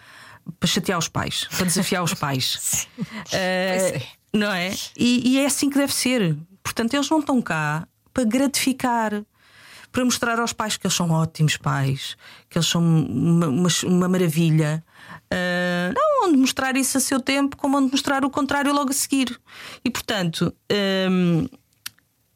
para 0.59 0.67
chatear 0.67 0.99
os 0.99 1.07
pais, 1.07 1.47
para 1.55 1.65
desafiar 1.65 2.03
os 2.03 2.13
pais. 2.13 2.87
É. 3.33 4.01
Não 4.33 4.51
é? 4.51 4.73
E, 4.97 5.29
e 5.31 5.39
é 5.39 5.45
assim 5.45 5.69
que 5.69 5.77
deve 5.77 5.93
ser. 5.93 6.35
Portanto, 6.61 6.93
eles 6.93 7.09
não 7.09 7.19
estão 7.19 7.41
cá 7.41 7.87
para 8.13 8.23
gratificar, 8.25 9.23
para 9.95 10.03
mostrar 10.03 10.37
aos 10.39 10.51
pais 10.51 10.75
que 10.75 10.85
eles 10.85 10.93
são 10.93 11.09
ótimos 11.09 11.55
pais, 11.55 12.17
que 12.49 12.57
eles 12.57 12.67
são 12.67 12.81
uma, 12.83 13.47
uma, 13.47 13.69
uma 13.85 14.09
maravilha. 14.09 14.83
Ah, 15.31 15.93
não, 15.95 16.27
onde 16.27 16.37
mostrar 16.37 16.75
isso 16.75 16.97
a 16.97 16.99
seu 16.99 17.21
tempo, 17.21 17.55
como 17.55 17.77
onde 17.77 17.91
mostrar 17.93 18.25
o 18.25 18.29
contrário 18.29 18.73
logo 18.73 18.89
a 18.89 18.93
seguir. 18.93 19.39
E 19.85 19.89
portanto. 19.89 20.53
hum, 21.09 21.47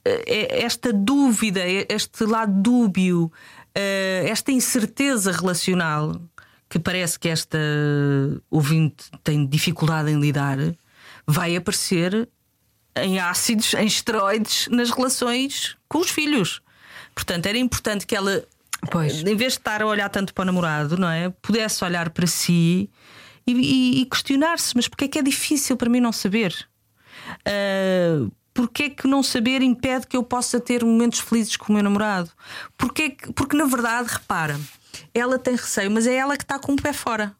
é- 0.05 0.63
esta 0.63 0.93
dúvida, 0.93 1.59
este 1.89 2.23
lado 2.23 2.53
dúbio, 2.61 3.31
eh, 3.75 4.25
esta 4.27 4.51
incerteza 4.51 5.31
relacional 5.31 6.19
que 6.69 6.79
parece 6.79 7.19
que 7.19 7.27
esta 7.27 7.59
ouvinte 8.49 9.11
tem 9.23 9.45
dificuldade 9.45 10.09
em 10.09 10.19
lidar, 10.19 10.57
vai 11.27 11.55
aparecer 11.55 12.29
em 12.95 13.19
ácidos, 13.19 13.73
em 13.73 13.85
esteroides 13.85 14.67
nas 14.69 14.89
relações 14.89 15.75
com 15.87 15.99
os 15.99 16.09
filhos. 16.09 16.61
Portanto, 17.19 17.45
era 17.47 17.57
importante 17.57 18.05
que 18.07 18.15
ela, 18.15 18.43
Pois. 18.89 19.19
em 19.21 19.35
vez 19.35 19.53
de 19.53 19.59
estar 19.59 19.81
a 19.81 19.85
olhar 19.85 20.07
tanto 20.09 20.33
para 20.33 20.43
o 20.43 20.45
namorado, 20.45 20.97
não 20.97 21.09
é? 21.09 21.29
Pudesse 21.41 21.83
olhar 21.83 22.09
para 22.11 22.25
si 22.25 22.89
e, 23.45 23.51
e- 23.51 24.01
e 24.01 24.05
questionar-se: 24.05 24.73
mas 24.75 24.87
porquê 24.87 25.05
é 25.05 25.07
que 25.09 25.19
é 25.19 25.21
difícil 25.21 25.75
para 25.75 25.89
mim 25.89 25.99
não 25.99 26.11
saber? 26.11 26.55
Uh, 27.41 28.31
Porquê 28.51 28.83
é 28.83 28.89
que 28.89 29.07
não 29.07 29.23
saber 29.23 29.61
impede 29.61 30.05
que 30.07 30.17
eu 30.17 30.23
possa 30.23 30.59
ter 30.59 30.83
momentos 30.83 31.19
felizes 31.19 31.55
com 31.55 31.71
o 31.71 31.75
meu 31.75 31.83
namorado? 31.83 32.29
Porquê 32.77 33.11
que- 33.11 33.31
porque, 33.31 33.55
na 33.55 33.63
verdade, 33.65 34.09
repara, 34.11 34.59
ela 35.13 35.39
tem 35.39 35.55
receio, 35.55 35.89
mas 35.89 36.05
é 36.05 36.15
ela 36.15 36.35
que 36.35 36.43
está 36.43 36.59
com 36.59 36.73
o 36.73 36.75
pé 36.75 36.91
fora. 36.91 37.33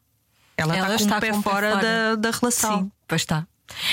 Ela, 0.56 0.74
Ela 0.76 0.94
está 0.94 1.20
com 1.20 1.26
o 1.26 1.42
pé 1.42 1.42
fora, 1.42 1.76
Da, 1.76 2.14
da 2.14 2.30
relação. 2.30 2.78
Sim, 2.84 2.92
pois 3.06 3.22
está. 3.22 3.46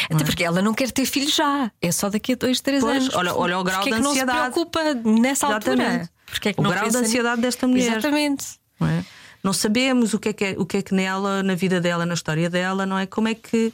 Até 0.09 0.23
porque 0.23 0.43
ela 0.43 0.61
não 0.61 0.73
quer 0.73 0.91
ter 0.91 1.05
filhos 1.05 1.33
já. 1.35 1.71
É 1.81 1.91
só 1.91 2.09
daqui 2.09 2.33
a 2.33 2.35
dois, 2.35 2.59
três 2.61 2.81
Pois, 2.83 2.97
anos. 3.03 3.15
olha- 3.15 3.35
olha 3.35 3.59
o 3.59 3.63
grau 3.63 3.77
Porquê 3.77 3.89
de 3.91 3.95
é 3.95 3.97
que 3.99 4.03
não 4.03 4.13
se 4.13 4.19
ansiedade. 4.21 4.51
preocupa 4.53 4.79
nessa 4.93 5.47
altura? 5.47 5.73
Exatamente. 5.83 6.09
Porquê 6.25 6.49
é 6.49 6.53
que 6.53 6.59
O 6.59 6.63
não 6.63 6.71
grau 6.71 6.89
de 6.89 6.97
ansiedade 6.97 7.41
desta 7.41 7.67
mulher. 7.67 7.91
Exatamente. 7.97 8.45
não 8.79 8.87
é? 8.87 9.05
Não 9.43 9.53
sabemos 9.53 10.13
o 10.13 10.19
que 10.19 10.29
é 10.29 10.33
que, 10.33 10.43
é, 10.45 10.55
o 10.57 10.65
que 10.65 10.77
é 10.77 10.81
que 10.81 10.93
nela, 10.93 11.41
na 11.43 11.55
vida 11.55 11.79
dela, 11.79 12.05
na 12.05 12.13
história 12.15 12.49
dela, 12.49 12.85
não 12.85 12.97
é? 12.97 13.05
Como 13.05 13.27
é 13.27 13.33
que. 13.35 13.71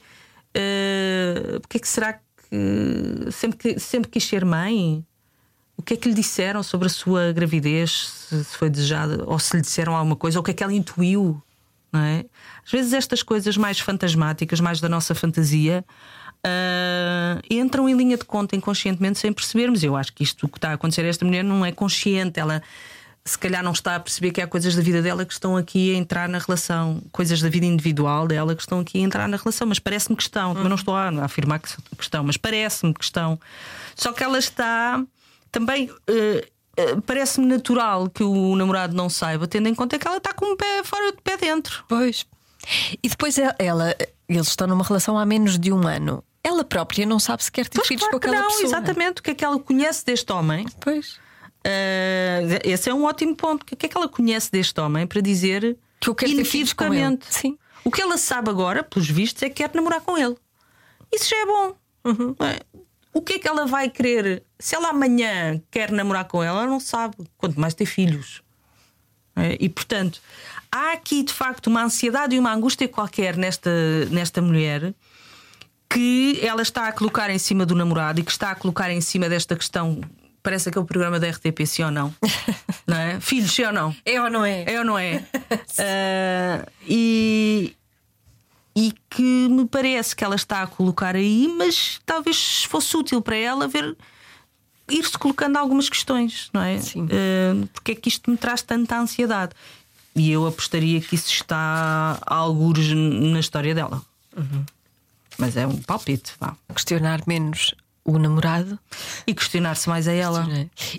eh, 0.53 1.57
porque 1.61 1.77
é 1.77 1.79
que 1.79 1.87
será 1.87 2.13
que 2.13 3.31
sempre, 3.31 3.57
que 3.57 3.79
sempre 3.79 4.09
quis 4.11 4.23
ser 4.23 4.45
mãe? 4.45 5.03
O 5.75 5.81
que 5.81 5.95
é 5.95 5.97
que 5.97 6.07
lhe 6.07 6.13
disseram 6.13 6.61
sobre 6.61 6.85
a 6.87 6.89
sua 6.89 7.31
gravidez? 7.33 8.11
Se 8.29 8.43
foi 8.57 8.69
desejada 8.69 9.23
ou 9.25 9.39
se 9.39 9.55
lhe 9.55 9.61
disseram 9.61 9.95
alguma 9.95 10.15
coisa? 10.15 10.37
Ou 10.37 10.41
o 10.41 10.45
que 10.45 10.51
é 10.51 10.53
que 10.53 10.63
ela 10.63 10.73
intuiu? 10.73 11.41
Não 11.93 12.01
é? 12.01 12.25
Às 12.65 12.71
vezes 12.71 12.91
estas 12.91 13.21
coisas 13.21 13.55
mais 13.55 13.79
fantasmáticas, 13.79 14.59
mais 14.59 14.81
da 14.81 14.89
nossa 14.89 15.13
fantasia, 15.13 15.85
ah, 16.43 17.39
entram 17.49 17.87
em 17.87 17.95
linha 17.95 18.17
de 18.17 18.25
conta 18.25 18.55
inconscientemente 18.55 19.19
sem 19.19 19.31
percebermos. 19.31 19.83
Eu 19.83 19.95
acho 19.95 20.11
que 20.11 20.23
isto 20.23 20.47
que 20.49 20.57
está 20.57 20.71
a 20.71 20.73
acontecer 20.73 21.01
a 21.05 21.07
esta 21.07 21.23
mulher 21.23 21.43
não 21.43 21.65
é 21.65 21.71
consciente. 21.71 22.39
Ela 22.39 22.61
se 23.25 23.37
calhar 23.37 23.63
não 23.63 23.71
está 23.71 23.95
a 23.95 23.99
perceber 23.99 24.31
que 24.31 24.41
há 24.41 24.47
coisas 24.47 24.75
da 24.75 24.81
vida 24.81 25.01
dela 25.01 25.23
que 25.23 25.31
estão 25.31 25.55
aqui 25.55 25.93
a 25.93 25.97
entrar 25.97 26.27
na 26.27 26.39
relação, 26.39 27.01
coisas 27.11 27.41
da 27.41 27.47
vida 27.47 27.65
individual 27.65 28.27
dela 28.27 28.53
que 28.53 28.61
estão 28.61 28.79
aqui 28.81 28.97
a 28.97 29.01
entrar 29.01 29.29
na 29.29 29.37
relação, 29.37 29.65
mas 29.65 29.79
parece-me 29.79 30.17
que 30.17 30.23
estão. 30.23 30.53
Eu 30.57 30.65
não 30.65 30.75
estou 30.75 30.93
a 30.93 31.07
afirmar 31.23 31.59
que 31.59 31.69
estão, 32.01 32.23
mas 32.23 32.35
parece-me 32.35 32.93
que 32.93 33.03
estão. 33.03 33.39
Só 33.95 34.11
que 34.11 34.23
ela 34.23 34.37
está 34.37 35.01
também. 35.51 35.89
eh, 36.07 36.47
Parece-me 37.05 37.45
natural 37.45 38.09
que 38.09 38.23
o 38.23 38.55
namorado 38.55 38.95
não 38.95 39.09
saiba, 39.09 39.47
tendo 39.47 39.67
em 39.69 39.75
conta 39.75 39.99
que 39.99 40.07
ela 40.07 40.17
está 40.17 40.33
com 40.33 40.53
um 40.53 40.57
pé 40.57 40.83
fora 40.83 41.11
de 41.11 41.21
pé 41.21 41.37
dentro. 41.37 41.83
Pois. 41.87 42.25
E 43.03 43.07
depois 43.09 43.37
ela, 43.59 43.95
eles 44.27 44.47
estão 44.47 44.65
numa 44.67 44.83
relação 44.83 45.17
há 45.17 45.25
menos 45.25 45.59
de 45.59 45.71
um 45.71 45.87
ano. 45.87 46.23
Ela 46.43 46.63
própria 46.63 47.05
não 47.05 47.19
sabe 47.19 47.43
se 47.43 47.51
quer 47.51 47.67
ter 47.67 47.77
Pois 47.77 47.87
filhos 47.87 48.01
claro 48.03 48.15
com 48.15 48.19
que 48.19 48.27
aquela 48.27 48.41
não, 48.43 48.49
pessoa. 48.49 48.65
exatamente. 48.67 49.19
O 49.19 49.23
que 49.23 49.31
é 49.31 49.35
que 49.35 49.45
ela 49.45 49.59
conhece 49.59 50.03
deste 50.05 50.31
homem? 50.33 50.65
Pois. 50.81 51.19
Eh, 51.63 52.59
esse 52.63 52.89
é 52.89 52.93
um 52.93 53.05
ótimo 53.05 53.35
ponto. 53.35 53.61
O 53.61 53.65
que 53.65 53.85
é 53.85 53.89
que 53.89 53.97
ela 53.97 54.09
conhece 54.09 54.51
deste 54.51 54.79
homem 54.81 55.05
para 55.07 55.21
dizer 55.21 55.77
Que 55.99 56.09
eu 56.09 56.15
quero 56.15 56.35
ter 56.35 56.43
filhos 56.45 56.73
com 56.73 56.85
ele. 56.85 56.95
inequivocamente? 56.97 57.25
Sim. 57.33 57.57
O 57.85 57.91
que 57.91 58.01
ela 58.01 58.17
sabe 58.17 58.49
agora, 58.49 58.83
pelos 58.83 59.09
vistos, 59.09 59.43
é 59.43 59.49
que 59.49 59.55
quer 59.63 59.71
namorar 59.73 60.01
com 60.01 60.17
ele. 60.17 60.35
Isso 61.13 61.29
já 61.29 61.37
é 61.37 61.45
bom. 61.45 61.75
Uhum. 62.05 62.35
é? 62.39 62.59
O 63.13 63.21
que 63.21 63.33
é 63.33 63.39
que 63.39 63.47
ela 63.47 63.65
vai 63.65 63.89
querer? 63.89 64.43
Se 64.57 64.75
ela 64.75 64.89
amanhã 64.89 65.61
quer 65.69 65.91
namorar 65.91 66.25
com 66.25 66.41
ela, 66.41 66.61
ela 66.61 66.69
não 66.69 66.79
sabe. 66.79 67.15
Quanto 67.37 67.59
mais 67.59 67.73
ter 67.73 67.85
filhos. 67.85 68.41
é? 69.35 69.57
E 69.59 69.69
portanto, 69.69 70.19
há 70.71 70.93
aqui 70.93 71.21
de 71.21 71.31
facto 71.31 71.67
uma 71.67 71.83
ansiedade 71.83 72.35
e 72.35 72.39
uma 72.39 72.51
angústia 72.51 72.87
qualquer 72.87 73.37
nesta, 73.37 73.69
nesta 74.09 74.41
mulher 74.41 74.93
que 75.87 76.39
ela 76.41 76.63
está 76.63 76.87
a 76.87 76.91
colocar 76.91 77.29
em 77.29 77.37
cima 77.37 77.67
do 77.67 77.75
namorado 77.75 78.19
e 78.19 78.23
que 78.23 78.31
está 78.31 78.49
a 78.49 78.55
colocar 78.55 78.89
em 78.89 78.99
cima 78.99 79.29
desta 79.29 79.55
questão. 79.55 80.01
Parece 80.41 80.69
aquele 80.69 80.85
programa 80.85 81.19
da 81.19 81.29
RTP, 81.29 81.65
sim 81.67 81.83
ou 81.83 81.91
não? 81.91 82.13
não 82.87 82.97
é? 82.97 83.19
Filhos, 83.19 83.51
sim 83.51 83.63
ou 83.63 83.71
não? 83.71 83.95
É 84.03 84.19
ou 84.19 84.29
não 84.29 84.43
é? 84.43 84.63
É 84.63 84.79
ou 84.79 84.83
não 84.83 84.97
é? 84.97 85.23
uh, 85.53 86.71
e, 86.89 87.75
e 88.75 88.93
que 89.09 89.47
me 89.49 89.67
parece 89.67 90.15
que 90.15 90.23
ela 90.23 90.35
está 90.35 90.63
a 90.63 90.67
colocar 90.67 91.15
aí, 91.15 91.53
mas 91.57 92.01
talvez 92.05 92.63
fosse 92.63 92.95
útil 92.97 93.21
para 93.21 93.35
ela 93.35 93.67
ver 93.67 93.95
ir-se 94.89 95.17
colocando 95.17 95.57
algumas 95.57 95.89
questões, 95.89 96.49
não 96.53 96.61
é? 96.61 96.79
Sim. 96.79 97.03
Uh, 97.05 97.67
porque 97.73 97.91
é 97.93 97.95
que 97.95 98.09
isto 98.09 98.29
me 98.29 98.37
traz 98.37 98.61
tanta 98.61 98.97
ansiedade? 98.97 99.53
E 100.15 100.31
eu 100.31 100.45
apostaria 100.45 101.01
que 101.01 101.15
isso 101.15 101.31
está 101.31 102.19
a 102.21 102.35
algures 102.35 102.91
na 102.93 103.39
história 103.39 103.73
dela. 103.73 104.01
Uhum. 104.35 104.63
Mas 105.37 105.57
é 105.57 105.65
um 105.65 105.77
palpite, 105.77 106.33
vá. 106.39 106.55
Questionar 106.73 107.21
menos 107.25 107.73
o 108.05 108.19
namorado 108.19 108.77
e 109.25 109.33
questionar-se 109.33 109.89
mais 109.89 110.07
a 110.07 110.11
ela. 110.11 110.47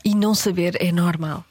E 0.04 0.14
não 0.14 0.34
saber 0.34 0.76
é 0.80 0.90
normal. 0.90 1.44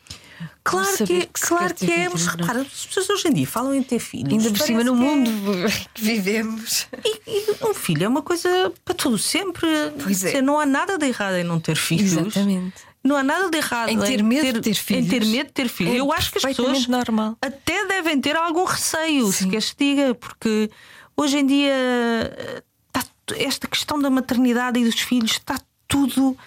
Claro 0.64 0.98
que, 1.06 1.14
é, 1.14 1.26
que 1.26 1.42
claro 1.42 1.74
que 1.74 1.92
é, 1.92 2.10
mas 2.10 2.26
repara, 2.26 2.62
as 2.62 2.86
pessoas 2.86 3.10
hoje 3.10 3.28
em 3.28 3.34
dia 3.34 3.48
falam 3.48 3.74
em 3.74 3.84
ter 3.84 4.00
filhos. 4.00 4.32
Ainda 4.32 4.50
por 4.50 4.66
cima 4.66 4.84
no 4.84 4.96
mundo 4.96 5.30
é... 5.66 5.70
que 5.94 6.02
vivemos. 6.04 6.88
E, 7.04 7.22
e, 7.28 7.66
um 7.66 7.74
filho 7.74 8.06
é 8.06 8.08
uma 8.08 8.22
coisa 8.22 8.72
para 8.84 8.96
tudo 8.96 9.18
sempre. 9.18 9.68
Pois 10.02 10.24
é. 10.24 10.42
Não 10.42 10.60
há 10.60 10.66
nada 10.66 10.98
de 10.98 11.06
errado 11.08 11.36
em 11.36 11.44
não 11.44 11.60
ter 11.60 11.76
filhos. 11.76 12.14
Exatamente. 12.14 12.74
Não 13.04 13.18
há 13.18 13.24
nada 13.24 13.50
de 13.50 13.58
errado 13.58 13.90
em 13.90 14.00
ter 14.00 14.24
medo 14.24 14.42
ter, 14.42 14.54
de 14.54 14.62
ter 14.62 14.76
filhos. 14.76 15.06
Em 15.06 15.10
ter 15.10 15.26
medo 15.26 15.48
de 15.48 15.54
ter 15.54 15.68
filhos. 15.68 15.94
É 15.94 16.00
Eu 16.00 16.14
acho 16.14 16.32
que 16.32 16.38
as 16.38 16.44
pessoas 16.46 16.88
normal. 16.88 17.38
até 17.42 17.86
devem 17.86 18.20
ter 18.20 18.36
algum 18.38 18.64
receio, 18.64 19.26
Sim. 19.26 19.32
se 19.32 19.50
queres 19.50 19.76
diga, 19.78 20.16
porque 20.16 20.72
hoje 21.18 21.38
em 21.38 21.46
dia 21.46 21.74
está, 22.88 23.06
esta 23.36 23.68
questão 23.68 24.00
da 24.00 24.10
maternidade 24.10 24.80
e 24.80 24.86
dos 24.86 25.02
filhos 25.02 25.32
está 25.32 25.60
tudo. 25.88 26.38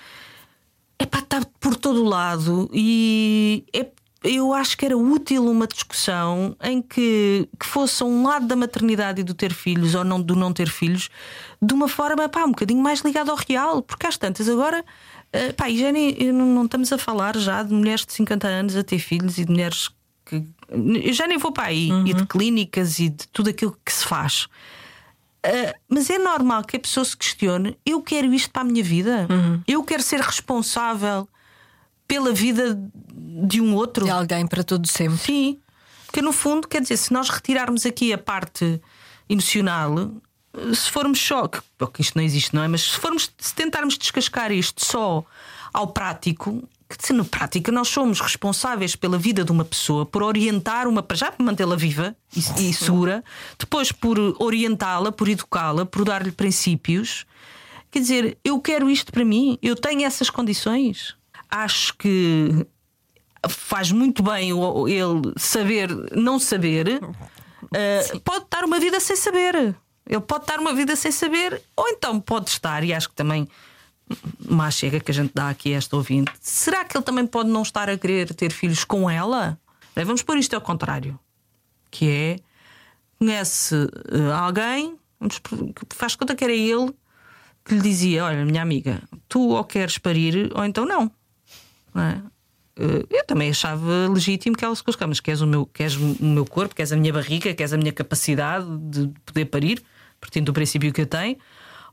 Epá, 0.99 1.19
está 1.19 1.43
por 1.61 1.77
todo 1.77 2.03
o 2.03 2.09
lado 2.09 2.71
e 2.73 3.65
é, 3.73 3.87
eu 4.25 4.53
acho 4.53 4.77
que 4.79 4.87
era 4.87 4.97
útil 4.97 5.45
uma 5.45 5.67
discussão 5.67 6.57
em 6.63 6.81
que, 6.81 7.49
que 7.59 7.67
fosse 7.67 8.03
um 8.03 8.27
lado 8.27 8.47
da 8.47 8.57
maternidade 8.57 9.21
e 9.21 9.25
do 9.25 9.35
ter 9.35 9.53
filhos 9.53 9.95
ou 9.95 10.05
não 10.05 10.21
do 10.21 10.35
não 10.35 10.53
ter 10.53 10.69
filhos 10.69 11.11
de 11.61 11.75
uma 11.75 11.89
forma 11.89 12.29
pá, 12.29 12.45
um 12.45 12.51
bocadinho 12.51 12.83
mais 12.83 13.01
ligada 13.01 13.31
ao 13.31 13.37
real, 13.37 13.83
porque 13.83 14.07
às 14.07 14.17
tantas 14.17 14.49
agora 14.49 14.85
Uh, 15.35 15.53
pá, 15.55 15.69
e 15.69 15.79
já 15.79 15.91
nem, 15.91 16.15
não, 16.33 16.47
não, 16.47 16.65
estamos 16.65 16.93
a 16.93 16.99
falar 16.99 17.37
já 17.37 17.63
de 17.63 17.73
mulheres 17.75 18.07
de 18.07 18.13
50 18.13 18.47
anos 18.47 18.77
a 18.77 18.85
ter 18.85 18.99
filhos 18.99 19.39
e 19.39 19.45
de 19.45 19.51
mulheres 19.51 19.91
que. 20.25 20.43
Eu 20.69 21.13
já 21.13 21.27
nem 21.27 21.37
vou 21.37 21.53
para 21.53 21.67
aí, 21.67 21.91
uhum. 21.91 22.07
e 22.07 22.15
de 22.15 22.27
clínicas 22.27 22.99
e 22.99 23.09
de 23.09 23.27
tudo 23.29 23.51
aquilo 23.51 23.77
que 23.85 23.93
se 23.93 24.05
faz. 24.05 24.49
Uh, 25.47 25.79
mas 25.89 26.11
é 26.11 26.19
normal 26.19 26.65
que 26.65 26.77
a 26.77 26.81
pessoa 26.81 27.05
se 27.05 27.17
questione: 27.17 27.79
eu 27.87 28.03
quero 28.03 28.33
isto 28.35 28.51
para 28.51 28.63
a 28.63 28.65
minha 28.65 28.83
vida? 28.83 29.27
Uhum. 29.31 29.63
Eu 29.67 29.85
quero 29.85 30.03
ser 30.03 30.21
responsável 30.21 31.29
pela 32.09 32.33
vida 32.33 32.79
de 33.49 33.61
um 33.61 33.75
outro? 33.75 34.05
De 34.05 34.11
alguém 34.11 34.47
para 34.47 34.65
todo 34.65 34.87
sempre. 34.87 35.19
Sim. 35.19 35.61
Porque 36.07 36.23
no 36.23 36.33
fundo, 36.33 36.67
quer 36.67 36.81
dizer, 36.81 36.97
se 36.97 37.13
nós 37.13 37.29
retirarmos 37.29 37.85
aqui 37.85 38.13
a 38.13 38.19
parte 38.19 38.81
emocional, 39.29 40.13
se 40.75 40.91
formos 40.91 41.21
só, 41.21 41.49
porque 41.77 42.03
isto 42.03 42.17
não 42.17 42.25
existe, 42.25 42.55
não 42.55 42.63
é? 42.63 42.69
Mas 42.69 42.83
se 42.83 42.99
formos 42.99 43.31
se 43.39 43.55
tentarmos 43.55 43.99
descascar 43.99 44.51
isto 44.53 44.85
só 44.85 45.25
ao 45.73 45.89
prático, 45.89 46.67
que 46.89 47.13
no 47.13 47.25
prática 47.25 47.73
nós 47.73 47.89
somos 47.89 48.21
responsáveis 48.21 48.95
pela 48.95 49.19
vida 49.19 49.45
de 49.45 49.51
uma 49.51 49.65
pessoa, 49.65 50.07
por 50.07 50.23
orientar 50.23 50.87
uma 50.87 51.05
já 51.15 51.33
por 51.33 51.43
mantê-la 51.43 51.75
viva 51.75 52.17
e, 52.35 52.39
e 52.39 52.73
segura, 52.73 53.25
depois 53.59 53.91
por 53.91 54.19
orientá-la, 54.39 55.11
por 55.11 55.29
educá-la, 55.29 55.85
por 55.85 56.05
dar-lhe 56.05 56.31
princípios. 56.31 57.27
Quer 57.91 58.01
dizer, 58.01 58.39
eu 58.45 58.61
quero 58.61 58.89
isto 58.89 59.11
para 59.13 59.25
mim, 59.25 59.59
eu 59.61 59.75
tenho 59.75 60.05
essas 60.05 60.31
condições. 60.31 61.17
Acho 61.51 61.97
que 61.97 62.67
faz 63.49 63.91
muito 63.91 64.23
bem 64.23 64.51
ele 64.51 65.33
saber 65.37 65.89
não 66.15 66.39
saber. 66.39 67.01
Uh, 67.03 68.21
pode 68.21 68.45
estar 68.45 68.65
uma 68.65 68.79
vida 68.79 69.01
sem 69.01 69.17
saber. 69.17 69.75
Ele 70.09 70.21
pode 70.21 70.45
estar 70.45 70.61
uma 70.61 70.73
vida 70.73 70.95
sem 70.95 71.11
saber, 71.11 71.61
ou 71.77 71.89
então 71.89 72.21
pode 72.21 72.49
estar, 72.49 72.85
e 72.85 72.95
acho 72.95 73.09
que 73.09 73.15
também 73.15 73.49
mais 74.49 74.75
chega 74.75 75.01
que 75.01 75.11
a 75.11 75.15
gente 75.15 75.33
dá 75.35 75.49
aqui 75.49 75.75
a 75.75 75.79
esta 75.79 75.97
ouvinte. 75.97 76.31
Será 76.41 76.85
que 76.85 76.97
ele 76.97 77.05
também 77.05 77.27
pode 77.27 77.49
não 77.49 77.63
estar 77.63 77.89
a 77.89 77.97
querer 77.97 78.33
ter 78.35 78.53
filhos 78.53 78.85
com 78.85 79.11
ela? 79.11 79.59
Vamos 79.95 80.23
pôr 80.23 80.37
isto 80.37 80.55
ao 80.55 80.61
contrário, 80.61 81.19
que 81.91 82.09
é 82.09 82.37
conhece 83.19 83.75
uh, 83.75 84.33
alguém, 84.35 84.97
faz 85.95 86.15
conta 86.15 86.35
que 86.35 86.45
era 86.45 86.53
ele 86.53 86.93
que 87.65 87.75
lhe 87.75 87.81
dizia: 87.81 88.25
Olha, 88.25 88.45
minha 88.45 88.63
amiga, 88.63 89.03
tu 89.29 89.49
ou 89.49 89.65
queres 89.65 89.99
parir, 89.99 90.53
ou 90.55 90.65
então 90.65 90.85
não. 90.85 91.11
não 91.95 92.03
é? 92.03 92.23
uh, 92.79 93.07
eu 93.11 93.25
também 93.25 93.51
achava 93.51 94.09
legítimo 94.09 94.57
que 94.57 94.65
ela 94.65 94.75
se 94.75 94.83
colocasse, 94.83 95.09
mas 95.09 95.21
queres 95.21 95.41
o, 95.41 95.47
meu, 95.47 95.67
queres 95.67 95.97
o 95.97 96.25
meu 96.25 96.45
corpo, 96.45 96.75
queres 96.75 96.93
a 96.93 96.97
minha 96.97 97.13
barriga, 97.13 97.55
queres 97.55 97.73
a 97.73 97.77
minha 97.77 97.93
capacidade 97.93 98.67
de 98.79 99.11
poder 99.25 99.47
parir 99.47 99.83
partindo 100.21 100.47
do 100.47 100.53
princípio 100.53 100.93
que 100.93 101.01
eu 101.01 101.07
tenho, 101.07 101.37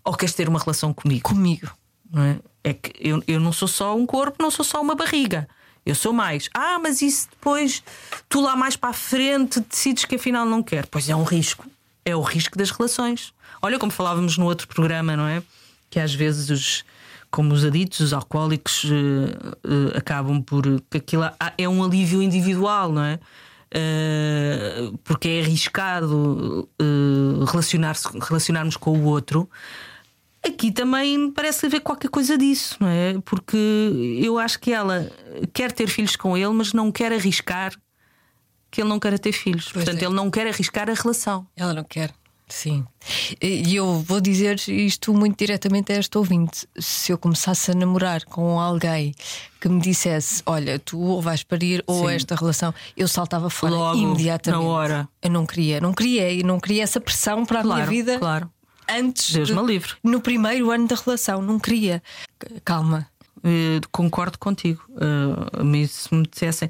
ou 0.03 0.13
queres 0.13 0.33
ter 0.33 0.47
uma 0.47 0.59
relação 0.59 0.93
comigo? 0.93 1.23
Comigo. 1.23 1.69
Não 2.13 2.23
é? 2.23 2.39
é 2.63 2.73
que 2.73 2.93
eu, 2.99 3.21
eu 3.27 3.39
não 3.39 3.51
sou 3.51 3.67
só 3.67 3.95
um 3.95 4.05
corpo, 4.05 4.41
não 4.41 4.51
sou 4.51 4.63
só 4.63 4.81
uma 4.81 4.95
barriga. 4.95 5.47
Eu 5.85 5.95
sou 5.95 6.13
mais. 6.13 6.49
Ah, 6.53 6.79
mas 6.79 7.01
isso 7.01 7.27
depois 7.29 7.83
tu 8.29 8.39
lá 8.39 8.55
mais 8.55 8.77
para 8.77 8.91
a 8.91 8.93
frente 8.93 9.59
decides 9.59 10.05
que 10.05 10.15
afinal 10.15 10.45
não 10.45 10.63
quer. 10.63 10.85
Pois 10.85 11.09
é 11.09 11.15
um 11.15 11.23
risco. 11.23 11.65
É 12.05 12.15
o 12.15 12.21
risco 12.21 12.57
das 12.57 12.69
relações. 12.69 13.33
Olha 13.61 13.79
como 13.79 13.91
falávamos 13.91 14.37
no 14.37 14.45
outro 14.45 14.67
programa, 14.67 15.17
não 15.17 15.27
é? 15.27 15.43
Que 15.89 15.99
às 15.99 16.13
vezes 16.13 16.49
os 16.49 16.85
como 17.29 17.51
os 17.51 17.65
aditos, 17.65 17.99
os 17.99 18.13
alcoólicos 18.13 18.83
uh, 18.83 18.87
uh, 18.87 19.97
acabam 19.97 20.39
por 20.39 20.63
que 20.87 20.97
aquilo 20.97 21.23
é 21.57 21.67
um 21.67 21.83
alívio 21.83 22.21
individual, 22.21 22.91
não 22.91 23.03
é? 23.03 23.19
uh, 23.73 24.97
porque 25.03 25.27
é 25.27 25.41
arriscado 25.41 26.69
uh, 26.79 27.45
relacionar 27.45 27.95
relacionarmos 28.21 28.77
com 28.77 28.91
o 28.97 29.03
outro. 29.05 29.49
Aqui 30.45 30.71
também 30.71 31.31
parece 31.31 31.65
haver 31.65 31.79
qualquer 31.79 32.09
coisa 32.09 32.37
disso, 32.37 32.75
não 32.79 32.87
é? 32.87 33.17
Porque 33.23 33.57
eu 34.21 34.37
acho 34.37 34.59
que 34.59 34.73
ela 34.73 35.09
quer 35.53 35.71
ter 35.71 35.87
filhos 35.87 36.15
com 36.15 36.35
ele, 36.35 36.51
mas 36.53 36.73
não 36.73 36.91
quer 36.91 37.13
arriscar 37.13 37.73
que 38.69 38.81
ele 38.81 38.89
não 38.89 38.99
quer 38.99 39.17
ter 39.19 39.31
filhos. 39.31 39.69
Pois 39.71 39.85
Portanto, 39.85 40.01
é. 40.01 40.05
ele 40.05 40.15
não 40.15 40.29
quer 40.29 40.47
arriscar 40.47 40.89
a 40.89 40.93
relação. 40.93 41.47
Ela 41.55 41.73
não 41.73 41.83
quer. 41.83 42.13
Sim. 42.49 42.85
E 43.41 43.75
eu 43.75 43.99
vou 44.01 44.19
dizer 44.19 44.59
isto 44.67 45.13
muito 45.13 45.37
diretamente 45.37 45.91
a 45.91 45.95
este 45.97 46.17
ouvinte. 46.17 46.67
Se 46.77 47.11
eu 47.11 47.17
começasse 47.17 47.71
a 47.71 47.73
namorar 47.73 48.25
com 48.25 48.59
alguém 48.59 49.15
que 49.61 49.69
me 49.69 49.79
dissesse: 49.79 50.43
Olha, 50.45 50.77
tu 50.77 50.99
ou 50.99 51.21
vais 51.21 51.41
parir 51.41 51.83
ou 51.87 52.07
Sim. 52.07 52.15
esta 52.15 52.35
relação, 52.35 52.73
eu 52.95 53.07
saltava 53.07 53.49
fora 53.49 53.73
Logo, 53.73 53.97
imediatamente. 53.97 54.61
Na 54.61 54.69
hora. 54.69 55.09
Eu 55.21 55.31
não 55.31 55.45
queria, 55.45 55.79
não 55.79 55.93
queria 55.93 56.31
e 56.31 56.43
não 56.43 56.59
queria 56.59 56.83
essa 56.83 56.99
pressão 56.99 57.45
para 57.45 57.61
a 57.61 57.63
claro, 57.63 57.77
minha 57.77 57.89
vida. 57.89 58.19
Claro. 58.19 58.51
Antes, 58.89 59.33
Deus 59.33 59.49
me 59.49 59.63
livre. 59.63 59.93
No 60.03 60.21
primeiro 60.21 60.71
ano 60.71 60.87
da 60.87 60.95
relação, 60.95 61.41
não 61.41 61.59
queria. 61.59 62.01
Calma, 62.65 63.07
Uh, 63.43 63.85
concordo 63.91 64.39
contigo. 64.39 64.81
Uh, 64.91 65.87
se 65.87 66.15
me 66.15 66.25
dissessem. 66.25 66.69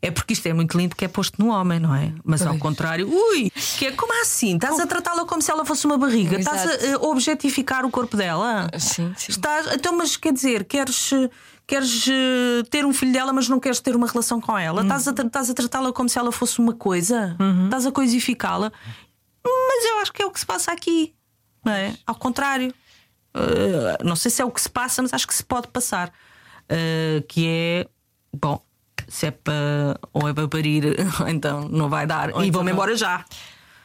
É 0.00 0.10
porque 0.10 0.32
isto 0.32 0.46
é 0.46 0.54
muito 0.54 0.76
lindo 0.76 0.96
que 0.96 1.04
é 1.04 1.08
posto 1.08 1.38
no 1.38 1.50
homem, 1.50 1.78
não 1.78 1.94
é? 1.94 2.14
Mas 2.24 2.40
pois. 2.40 2.50
ao 2.50 2.58
contrário, 2.58 3.06
ui, 3.06 3.50
que 3.78 3.86
é 3.86 3.92
como 3.92 4.22
assim? 4.22 4.54
Estás 4.54 4.80
a 4.80 4.86
tratá-la 4.86 5.26
como 5.26 5.42
se 5.42 5.50
ela 5.50 5.66
fosse 5.66 5.84
uma 5.84 5.98
barriga? 5.98 6.38
Exato. 6.38 6.56
Estás 6.56 6.94
a 6.94 6.98
uh, 6.98 7.10
objetificar 7.10 7.84
o 7.84 7.90
corpo 7.90 8.16
dela? 8.16 8.70
Sim, 8.78 9.12
sim. 9.18 9.32
Estás, 9.32 9.66
então, 9.74 9.94
mas 9.98 10.16
quer 10.16 10.32
dizer, 10.32 10.64
queres. 10.64 11.10
Queres 11.66 12.04
ter 12.68 12.84
um 12.84 12.92
filho 12.92 13.10
dela, 13.10 13.32
mas 13.32 13.48
não 13.48 13.58
queres 13.58 13.80
ter 13.80 13.96
uma 13.96 14.06
relação 14.06 14.38
com 14.38 14.56
ela? 14.56 14.82
Uhum. 14.82 14.86
Estás 14.86 15.08
a, 15.08 15.12
estás 15.12 15.48
a 15.48 15.54
tratá-la 15.54 15.94
como 15.94 16.10
se 16.10 16.18
ela 16.18 16.30
fosse 16.30 16.58
uma 16.58 16.74
coisa? 16.74 17.34
Uhum. 17.40 17.64
Estás 17.64 17.86
a 17.86 17.90
coisificá-la? 17.90 18.70
Mas 19.42 19.84
eu 19.86 19.98
acho 20.00 20.12
que 20.12 20.22
é 20.22 20.26
o 20.26 20.30
que 20.30 20.40
se 20.40 20.44
passa 20.44 20.72
aqui, 20.72 21.14
não 21.64 21.72
é? 21.72 21.94
Ao 22.06 22.14
contrário. 22.14 22.72
Uh, 23.34 24.04
não 24.04 24.14
sei 24.14 24.30
se 24.30 24.40
é 24.40 24.44
o 24.44 24.50
que 24.50 24.60
se 24.60 24.68
passa, 24.68 25.02
mas 25.02 25.12
acho 25.12 25.26
que 25.26 25.34
se 25.34 25.44
pode 25.44 25.68
passar. 25.68 26.12
Uh, 26.64 27.22
que 27.28 27.46
é 27.48 27.86
bom, 28.32 28.62
se 29.08 29.26
é 29.26 29.30
para 29.30 29.98
ou 30.12 30.28
é 30.28 30.32
para 30.32 30.48
parir, 30.48 30.96
então 31.28 31.68
não 31.68 31.88
vai 31.88 32.06
dar. 32.06 32.30
Ou 32.30 32.44
e 32.44 32.48
então 32.48 32.58
vou-me 32.58 32.72
embora 32.72 32.96
já. 32.96 33.24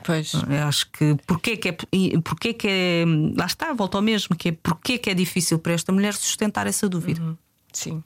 Pois. 0.04 0.34
Eu 0.34 0.68
acho 0.68 0.90
que 0.92 1.16
porque 1.28 1.58
que 1.58 1.70
é, 1.70 1.78
porque 2.24 2.54
que 2.54 2.68
é 2.68 3.06
lá 3.38 3.46
está, 3.46 3.74
volta 3.74 3.98
ao 3.98 4.02
mesmo, 4.02 4.36
que 4.36 4.50
é 4.50 4.52
porque 4.52 4.98
que 4.98 5.10
é 5.10 5.14
difícil 5.14 5.60
para 5.60 5.74
esta 5.74 5.92
mulher 5.92 6.14
sustentar 6.14 6.68
essa 6.68 6.88
dúvida. 6.88 7.22
Uhum. 7.22 7.38
Sim. 7.74 8.04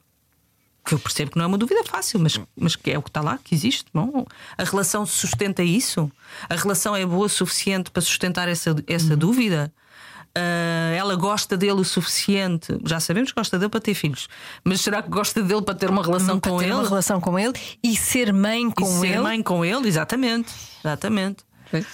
Que 0.84 0.94
eu 0.94 0.98
percebo 0.98 1.30
que 1.30 1.38
não 1.38 1.44
é 1.44 1.48
uma 1.48 1.58
dúvida 1.58 1.82
fácil, 1.84 2.20
mas, 2.20 2.38
mas 2.54 2.76
que 2.76 2.90
é 2.90 2.98
o 2.98 3.02
que 3.02 3.08
está 3.08 3.20
lá, 3.20 3.38
que 3.42 3.54
existe. 3.54 3.86
Bom, 3.92 4.26
a 4.56 4.64
relação 4.64 5.06
sustenta 5.06 5.62
isso? 5.62 6.10
A 6.48 6.54
relação 6.54 6.94
é 6.94 7.06
boa 7.06 7.26
o 7.26 7.28
suficiente 7.28 7.90
para 7.90 8.02
sustentar 8.02 8.48
essa, 8.48 8.74
essa 8.86 9.12
uhum. 9.12 9.18
dúvida? 9.18 9.72
Uh, 10.36 10.92
ela 10.96 11.14
gosta 11.14 11.56
dele 11.56 11.80
o 11.80 11.84
suficiente. 11.84 12.76
Já 12.84 12.98
sabemos 12.98 13.30
que 13.30 13.36
gosta 13.36 13.56
dele 13.56 13.70
para 13.70 13.80
ter 13.80 13.94
filhos, 13.94 14.28
mas 14.64 14.80
será 14.80 15.00
que 15.00 15.08
gosta 15.08 15.40
dele 15.40 15.62
para 15.62 15.76
ter 15.76 15.88
uma 15.88 16.02
relação 16.02 16.40
para 16.40 16.50
com 16.50 16.58
ter 16.58 16.64
ele? 16.64 16.74
Uma 16.74 16.88
relação 16.88 17.20
com 17.20 17.38
ele 17.38 17.52
e 17.82 17.96
ser 17.96 18.32
mãe 18.32 18.68
com 18.68 18.84
e 18.84 19.06
ele. 19.06 19.14
Ser 19.14 19.20
mãe 19.20 19.42
com 19.42 19.64
ele, 19.64 19.86
exatamente. 19.86 20.52
Exatamente. 20.80 21.44
Pois. 21.70 21.86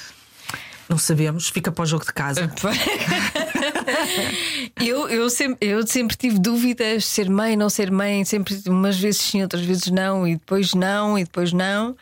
Não 0.88 0.96
sabemos, 0.96 1.48
fica 1.48 1.70
para 1.70 1.82
o 1.82 1.86
jogo 1.86 2.04
de 2.04 2.12
casa. 2.12 2.50
eu, 4.80 5.08
eu, 5.08 5.30
sempre, 5.30 5.68
eu 5.68 5.86
sempre 5.86 6.16
tive 6.16 6.38
dúvidas: 6.38 7.04
ser 7.04 7.28
mãe, 7.28 7.56
não 7.56 7.68
ser 7.68 7.90
mãe, 7.90 8.24
sempre 8.24 8.60
umas 8.66 8.98
vezes 8.98 9.22
sim, 9.22 9.42
outras 9.42 9.62
vezes 9.62 9.88
não, 9.88 10.26
e 10.26 10.36
depois 10.36 10.74
não, 10.74 11.18
e 11.18 11.24
depois 11.24 11.52
não. 11.52 11.96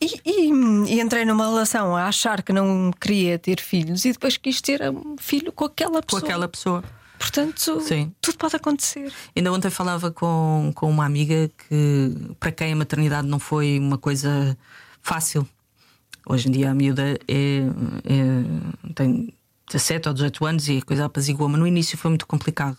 E, 0.00 0.20
e, 0.24 0.50
e, 0.94 1.00
entrei 1.00 1.24
numa 1.24 1.46
relação 1.46 1.96
a 1.96 2.06
achar 2.06 2.42
que 2.42 2.52
não 2.52 2.90
queria 3.00 3.38
ter 3.38 3.60
filhos 3.60 4.04
e 4.04 4.12
depois 4.12 4.36
quis 4.36 4.60
ter 4.60 4.82
um 4.90 5.16
filho 5.18 5.50
com 5.52 5.64
aquela 5.64 6.02
pessoa. 6.02 6.20
Com 6.20 6.26
aquela 6.26 6.48
pessoa. 6.48 6.84
Portanto, 7.18 7.80
Sim. 7.80 8.12
tudo 8.20 8.36
pode 8.36 8.56
acontecer. 8.56 9.10
Ainda 9.34 9.50
ontem 9.50 9.70
falava 9.70 10.10
com, 10.10 10.72
com 10.74 10.90
uma 10.90 11.06
amiga 11.06 11.50
que 11.56 12.12
para 12.38 12.52
quem 12.52 12.72
a 12.72 12.76
maternidade 12.76 13.26
não 13.26 13.38
foi 13.38 13.78
uma 13.78 13.96
coisa 13.96 14.58
fácil. 15.00 15.48
Hoje 16.26 16.48
em 16.48 16.52
dia 16.52 16.70
a 16.70 16.74
miúda 16.74 17.18
é, 17.26 17.60
é, 18.04 18.92
tem 18.94 19.32
17 19.66 20.08
ou 20.08 20.14
18 20.14 20.46
anos 20.46 20.68
e 20.68 20.78
a 20.78 20.82
coisa 20.82 21.04
apazigou, 21.06 21.48
mas 21.48 21.58
no 21.58 21.66
início 21.66 21.96
foi 21.96 22.10
muito 22.10 22.26
complicado. 22.26 22.76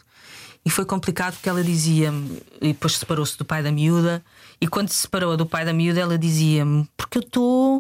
E 0.66 0.70
foi 0.70 0.84
complicado 0.84 1.34
porque 1.34 1.48
ela 1.48 1.64
dizia-me, 1.64 2.42
e 2.60 2.70
depois 2.70 2.98
separou-se 2.98 3.38
do 3.38 3.46
pai 3.46 3.62
da 3.62 3.72
miúda, 3.72 4.24
e 4.60 4.68
quando 4.68 4.90
se 4.90 4.98
separou 4.98 5.38
do 5.38 5.46
pai 5.46 5.64
da 5.64 5.72
miúda, 5.72 6.00
ela 6.00 6.18
dizia-me: 6.18 6.90
Porque 6.98 7.20
eu 7.20 7.22
estou. 7.22 7.78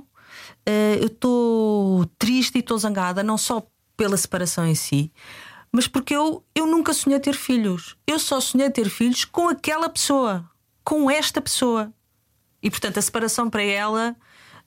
Uh, 0.67 0.97
eu 0.99 1.07
estou 1.07 2.05
triste 2.19 2.55
e 2.55 2.59
estou 2.59 2.77
zangada, 2.77 3.23
não 3.23 3.37
só 3.37 3.65
pela 3.97 4.17
separação 4.17 4.65
em 4.67 4.75
si, 4.75 5.11
mas 5.71 5.87
porque 5.87 6.15
eu, 6.15 6.43
eu 6.53 6.67
nunca 6.67 6.93
sonhei 6.93 7.19
ter 7.19 7.33
filhos. 7.33 7.95
Eu 8.05 8.19
só 8.19 8.39
sonhei 8.39 8.69
ter 8.69 8.89
filhos 8.89 9.25
com 9.25 9.49
aquela 9.49 9.89
pessoa, 9.89 10.49
com 10.83 11.09
esta 11.09 11.41
pessoa. 11.41 11.91
E 12.61 12.69
portanto, 12.69 12.97
a 12.97 13.01
separação 13.01 13.49
para 13.49 13.63
ela. 13.63 14.15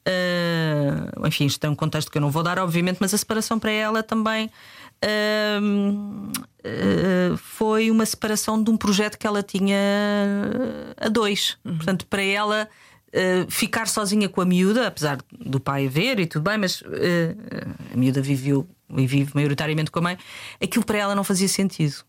Uh, 0.08 1.26
enfim, 1.26 1.44
isto 1.44 1.62
é 1.64 1.68
um 1.68 1.74
contexto 1.74 2.10
que 2.10 2.16
eu 2.16 2.22
não 2.22 2.30
vou 2.30 2.42
dar, 2.42 2.58
obviamente, 2.58 2.96
mas 2.98 3.12
a 3.12 3.18
separação 3.18 3.58
para 3.58 3.70
ela 3.70 4.02
também 4.02 4.46
uh, 5.04 6.30
uh, 6.64 7.36
foi 7.36 7.90
uma 7.90 8.06
separação 8.06 8.62
de 8.62 8.70
um 8.70 8.76
projeto 8.76 9.18
que 9.18 9.26
ela 9.26 9.42
tinha 9.42 9.76
a 10.96 11.08
dois. 11.08 11.58
Uhum. 11.64 11.76
Portanto, 11.76 12.06
para 12.06 12.22
ela 12.22 12.68
ficar 13.48 13.88
sozinha 13.88 14.28
com 14.28 14.42
a 14.42 14.44
miúda, 14.44 14.86
apesar 14.86 15.16
do 15.32 15.58
pai 15.58 15.88
ver 15.88 16.20
e 16.20 16.26
tudo 16.26 16.42
bem, 16.42 16.58
mas 16.58 16.82
a 17.92 17.96
miúda 17.96 18.20
viveu 18.20 18.68
e 18.94 19.06
vive 19.06 19.30
maioritariamente 19.34 19.90
com 19.90 20.00
a 20.00 20.02
mãe, 20.02 20.18
aquilo 20.62 20.84
para 20.84 20.98
ela 20.98 21.14
não 21.14 21.24
fazia 21.24 21.48
sentido. 21.48 22.04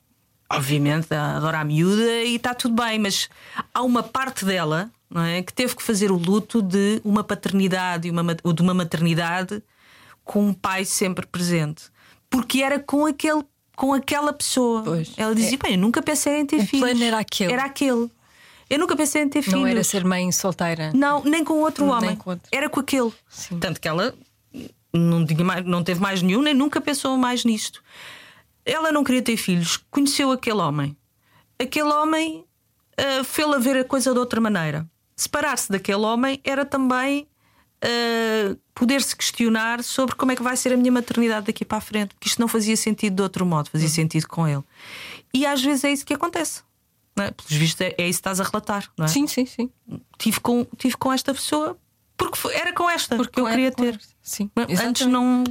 Obviamente, 0.51 1.13
adora 1.13 1.61
a 1.61 1.63
miúda 1.63 2.21
e 2.23 2.35
está 2.35 2.53
tudo 2.53 2.75
bem, 2.75 2.99
mas 2.99 3.29
há 3.73 3.81
uma 3.81 4.03
parte 4.03 4.43
dela 4.43 4.91
não 5.09 5.23
é, 5.23 5.41
que 5.41 5.53
teve 5.53 5.75
que 5.75 5.81
fazer 5.81 6.11
o 6.11 6.17
luto 6.17 6.61
de 6.61 7.01
uma 7.03 7.23
paternidade 7.23 8.07
e 8.07 8.11
uma, 8.11 8.35
de 8.35 8.61
uma 8.61 8.73
maternidade 8.73 9.63
com 10.23 10.47
um 10.47 10.53
pai 10.53 10.85
sempre 10.85 11.25
presente. 11.25 11.85
Porque 12.29 12.61
era 12.61 12.79
com 12.79 13.05
aquele 13.05 13.43
com 13.75 13.93
aquela 13.93 14.33
pessoa. 14.33 14.83
Pois. 14.83 15.13
Ela 15.15 15.33
dizia: 15.33 15.57
é. 15.57 15.57
Bem, 15.57 15.73
eu 15.75 15.79
nunca 15.79 16.01
pensei 16.01 16.39
em 16.39 16.45
ter 16.45 16.57
o 16.57 16.67
filhos. 16.67 16.83
O 16.83 16.91
plano 16.91 17.03
era 17.03 17.19
aquele. 17.19 17.53
Era 17.53 17.63
aquele. 17.63 18.11
Eu 18.69 18.77
nunca 18.77 18.95
pensei 18.95 19.23
em 19.23 19.29
ter 19.29 19.41
filhos. 19.41 19.61
Não 19.61 19.67
era 19.67 19.83
ser 19.83 20.03
mãe 20.03 20.31
solteira. 20.31 20.91
Não, 20.93 21.23
nem 21.23 21.43
com 21.43 21.53
outro 21.55 21.85
nem 21.85 21.93
homem. 21.95 22.15
Com 22.15 22.31
outro. 22.31 22.47
Era 22.51 22.69
com 22.69 22.79
aquele. 22.81 23.11
Sim. 23.27 23.57
Tanto 23.57 23.79
que 23.79 23.87
ela 23.87 24.13
não, 24.93 25.25
tinha 25.25 25.43
mais, 25.43 25.65
não 25.65 25.83
teve 25.83 25.99
mais 25.99 26.21
nenhum, 26.21 26.41
nem 26.41 26.53
nunca 26.53 26.81
pensou 26.81 27.17
mais 27.17 27.45
nisto. 27.45 27.81
Ela 28.65 28.91
não 28.91 29.03
queria 29.03 29.21
ter 29.21 29.37
filhos, 29.37 29.77
conheceu 29.89 30.31
aquele 30.31 30.57
homem. 30.57 30.95
Aquele 31.57 31.89
homem 31.89 32.45
uh, 32.99 33.23
fê-la 33.23 33.57
ver 33.57 33.77
a 33.77 33.83
coisa 33.83 34.13
de 34.13 34.19
outra 34.19 34.39
maneira. 34.39 34.85
Separar-se 35.19 35.69
daquele 35.69 35.97
homem 35.97 36.39
era 36.45 36.63
também 36.63 37.27
uh, 37.83 38.57
poder-se 38.73 39.13
questionar 39.13 39.83
sobre 39.83 40.15
como 40.15 40.31
é 40.31 40.35
que 40.37 40.41
vai 40.41 40.55
ser 40.55 40.71
a 40.71 40.77
minha 40.77 40.93
maternidade 40.93 41.47
daqui 41.47 41.65
para 41.65 41.79
a 41.79 41.81
frente, 41.81 42.15
porque 42.15 42.29
isto 42.29 42.39
não 42.39 42.47
fazia 42.47 42.77
sentido 42.77 43.17
de 43.17 43.21
outro 43.21 43.45
modo, 43.45 43.69
fazia 43.69 43.89
uhum. 43.89 43.93
sentido 43.93 44.29
com 44.29 44.47
ele. 44.47 44.63
E 45.33 45.45
às 45.45 45.61
vezes 45.61 45.83
é 45.83 45.91
isso 45.91 46.05
que 46.05 46.13
acontece. 46.13 46.61
Não 47.17 47.25
é? 47.25 47.31
Pelos 47.31 47.51
vistos, 47.51 47.81
é, 47.81 47.95
é 47.97 48.07
isso 48.07 48.19
que 48.19 48.29
estás 48.29 48.39
a 48.39 48.45
relatar, 48.45 48.89
não 48.97 49.03
é? 49.03 49.07
Sim, 49.09 49.27
sim, 49.27 49.45
sim. 49.45 49.69
Tive 50.17 50.39
com, 50.39 50.65
tive 50.77 50.95
com 50.95 51.11
esta 51.11 51.33
pessoa 51.33 51.77
porque 52.15 52.39
era 52.53 52.71
com 52.71 52.89
esta 52.89 53.17
porque 53.17 53.33
que 53.33 53.41
eu 53.41 53.45
queria 53.45 53.73
ter. 53.73 53.99
Sim, 54.21 54.49
Antes 54.81 55.05
não. 55.05 55.43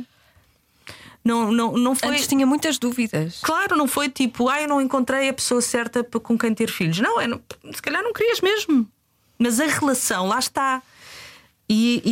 Não, 1.23 1.53
não, 1.53 1.73
não 1.73 1.95
foi. 1.95 2.09
Antes 2.09 2.27
tinha 2.27 2.47
muitas 2.47 2.79
dúvidas. 2.79 3.41
Claro, 3.43 3.77
não 3.77 3.87
foi 3.87 4.09
tipo, 4.09 4.49
ah, 4.49 4.63
eu 4.63 4.69
não 4.69 4.81
encontrei 4.81 5.29
a 5.29 5.35
pessoa 5.35 5.61
certa 5.61 6.03
com 6.03 6.39
quem 6.39 6.55
ter 6.55 6.71
filhos. 6.71 7.01
Não, 7.01 7.21
é, 7.21 7.27
não, 7.27 7.39
se 7.71 7.83
calhar 7.83 8.03
não 8.03 8.15
querias 8.15 8.41
mesmo. 8.41 8.91
Mas 9.39 9.61
a 9.61 9.67
relação, 9.67 10.27
lá 10.27 10.39
está. 10.39 10.83
E, 11.69 12.03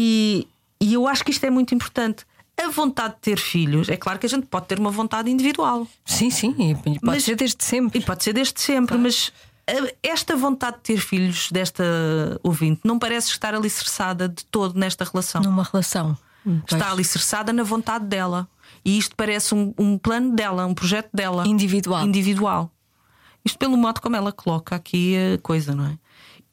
e, 0.81 0.87
e 0.87 0.95
eu 0.95 1.09
acho 1.09 1.25
que 1.25 1.31
isto 1.31 1.45
é 1.45 1.51
muito 1.51 1.75
importante. 1.75 2.25
A 2.63 2.71
vontade 2.71 3.15
de 3.15 3.21
ter 3.21 3.39
filhos, 3.39 3.89
é 3.89 3.97
claro 3.97 4.19
que 4.19 4.27
a 4.27 4.29
gente 4.29 4.47
pode 4.47 4.67
ter 4.67 4.79
uma 4.79 4.91
vontade 4.91 5.31
individual. 5.31 5.87
Sim, 6.05 6.31
sim, 6.31 6.55
e 6.59 6.75
pode 6.75 6.99
mas, 7.03 7.25
ser 7.25 7.37
desde 7.37 7.63
sempre. 7.63 7.99
E 7.99 8.03
pode 8.03 8.25
ser 8.25 8.33
desde 8.33 8.59
sempre, 8.59 8.97
claro. 8.97 9.03
mas 9.03 9.33
esta 10.03 10.37
vontade 10.37 10.77
de 10.77 10.83
ter 10.83 10.99
filhos 10.99 11.51
desta 11.51 11.85
ouvinte 12.43 12.81
não 12.85 12.99
parece 12.99 13.31
estar 13.31 13.55
alicerçada 13.55 14.29
de 14.29 14.45
todo 14.45 14.79
nesta 14.79 15.05
relação. 15.05 15.43
Numa 15.43 15.65
relação. 15.65 16.17
Pois. 16.45 16.81
Está 16.81 16.93
alicerçada 16.93 17.53
na 17.53 17.65
vontade 17.65 18.05
dela. 18.07 18.49
E 18.85 18.97
isto 18.97 19.17
parece 19.17 19.53
um, 19.53 19.75
um, 19.77 19.99
plano 19.99 20.35
dela, 20.35 20.65
um 20.65 20.75
projeto 20.75 21.11
dela. 21.13 21.47
Individual. 21.47 22.07
Individual. 22.07 22.71
Isto 23.45 23.59
pelo 23.59 23.77
modo 23.77 24.01
como 24.01 24.15
ela 24.15 24.31
coloca 24.31 24.77
aqui 24.77 25.17
a 25.35 25.39
coisa, 25.39 25.75
não 25.75 25.87
é? 25.87 25.99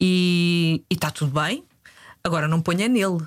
E 0.06 0.84
está 0.90 1.10
tudo 1.10 1.40
bem. 1.40 1.64
Agora 2.22 2.46
não 2.46 2.60
ponha 2.60 2.86
nele. 2.88 3.26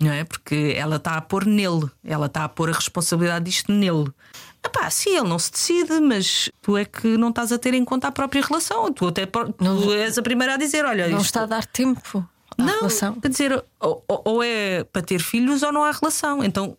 Não 0.00 0.10
é? 0.10 0.24
Porque 0.24 0.74
ela 0.74 0.96
está 0.96 1.18
a 1.18 1.20
pôr 1.20 1.44
nele. 1.44 1.86
Ela 2.02 2.26
está 2.26 2.44
a 2.44 2.48
pôr 2.48 2.70
a 2.70 2.72
responsabilidade 2.72 3.44
disto 3.44 3.70
nele. 3.70 4.10
Epá, 4.64 4.88
sim, 4.88 5.10
ele 5.10 5.28
não 5.28 5.38
se 5.38 5.52
decide, 5.52 6.00
mas 6.00 6.48
tu 6.62 6.78
é 6.78 6.86
que 6.86 7.18
não 7.18 7.28
estás 7.28 7.52
a 7.52 7.58
ter 7.58 7.74
em 7.74 7.84
conta 7.84 8.08
a 8.08 8.12
própria 8.12 8.40
relação. 8.40 8.90
Tu 8.90 9.06
até 9.06 9.26
tu 9.26 9.54
não, 9.60 9.92
és 9.92 10.16
a 10.16 10.22
primeira 10.22 10.54
a 10.54 10.56
dizer: 10.56 10.82
olha, 10.86 11.08
não 11.08 11.18
isto... 11.18 11.26
está 11.26 11.42
a 11.42 11.46
dar 11.46 11.66
tempo. 11.66 12.26
À 12.56 12.62
não, 12.62 12.78
relação. 12.78 13.14
quer 13.20 13.28
dizer, 13.28 13.64
ou, 13.78 14.02
ou, 14.08 14.42
é 14.42 14.84
para 14.84 15.02
ter 15.02 15.20
filhos 15.20 15.62
ou 15.62 15.72
não 15.72 15.84
há 15.84 15.90
relação. 15.90 16.42
Então 16.42 16.74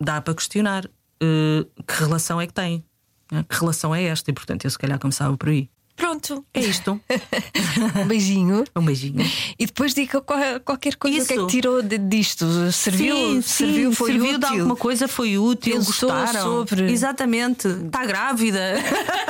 dá 0.00 0.20
para 0.20 0.34
questionar 0.34 0.86
uh, 0.86 1.82
que 1.86 1.94
relação 2.00 2.40
é 2.40 2.48
que 2.48 2.54
tem, 2.54 2.84
né? 3.30 3.44
que 3.48 3.54
relação 3.54 3.94
é 3.94 4.04
esta, 4.04 4.28
e 4.28 4.34
portanto 4.34 4.64
eu 4.64 4.70
se 4.70 4.78
calhar 4.78 4.98
começava 4.98 5.36
por 5.36 5.50
aí. 5.50 5.70
Pronto. 5.96 6.44
É 6.54 6.60
isto. 6.60 7.00
um 8.02 8.06
beijinho. 8.06 8.64
Um 8.74 8.82
beijinho. 8.82 9.24
E 9.58 9.66
depois 9.66 9.92
diga 9.92 10.20
qualquer 10.64 10.96
coisa 10.96 11.18
Isso. 11.18 11.26
que 11.26 11.34
é 11.34 11.36
que 11.36 11.46
tirou 11.46 11.82
disto. 11.82 12.72
Serviu? 12.72 13.16
Sim, 13.16 13.42
serviu, 13.42 13.92
foi 13.92 14.12
serviu 14.12 14.28
útil. 14.28 14.38
de 14.38 14.46
alguma 14.46 14.76
coisa, 14.76 15.06
foi 15.06 15.36
útil. 15.38 15.74
Pensou 15.74 16.10
gostaram. 16.10 16.42
sobre. 16.42 16.90
Exatamente. 16.90 17.68
Está 17.68 18.06
grávida. 18.06 18.60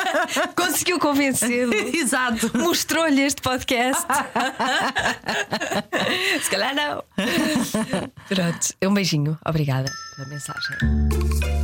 Conseguiu 0.55 0.99
convencê-lo. 0.99 1.75
Exato. 1.95 2.51
Mostrou-lhe 2.57 3.23
este 3.23 3.43
podcast. 3.43 4.07
Se 6.43 6.51
calhar 6.51 6.75
não. 6.75 7.03
Pronto. 8.29 8.75
Um 8.83 8.95
beijinho. 8.95 9.39
Obrigada 9.45 9.91
pela 10.17 10.29
mensagem. 10.29 11.60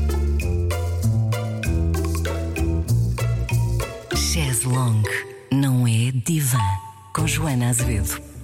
Chaz 4.37 4.65
Long 4.65 5.03
não 5.51 5.89
é 5.89 6.13
divã 6.13 6.61
com 7.15 7.27
Joana 7.27 7.71
Azevedo. 7.71 8.36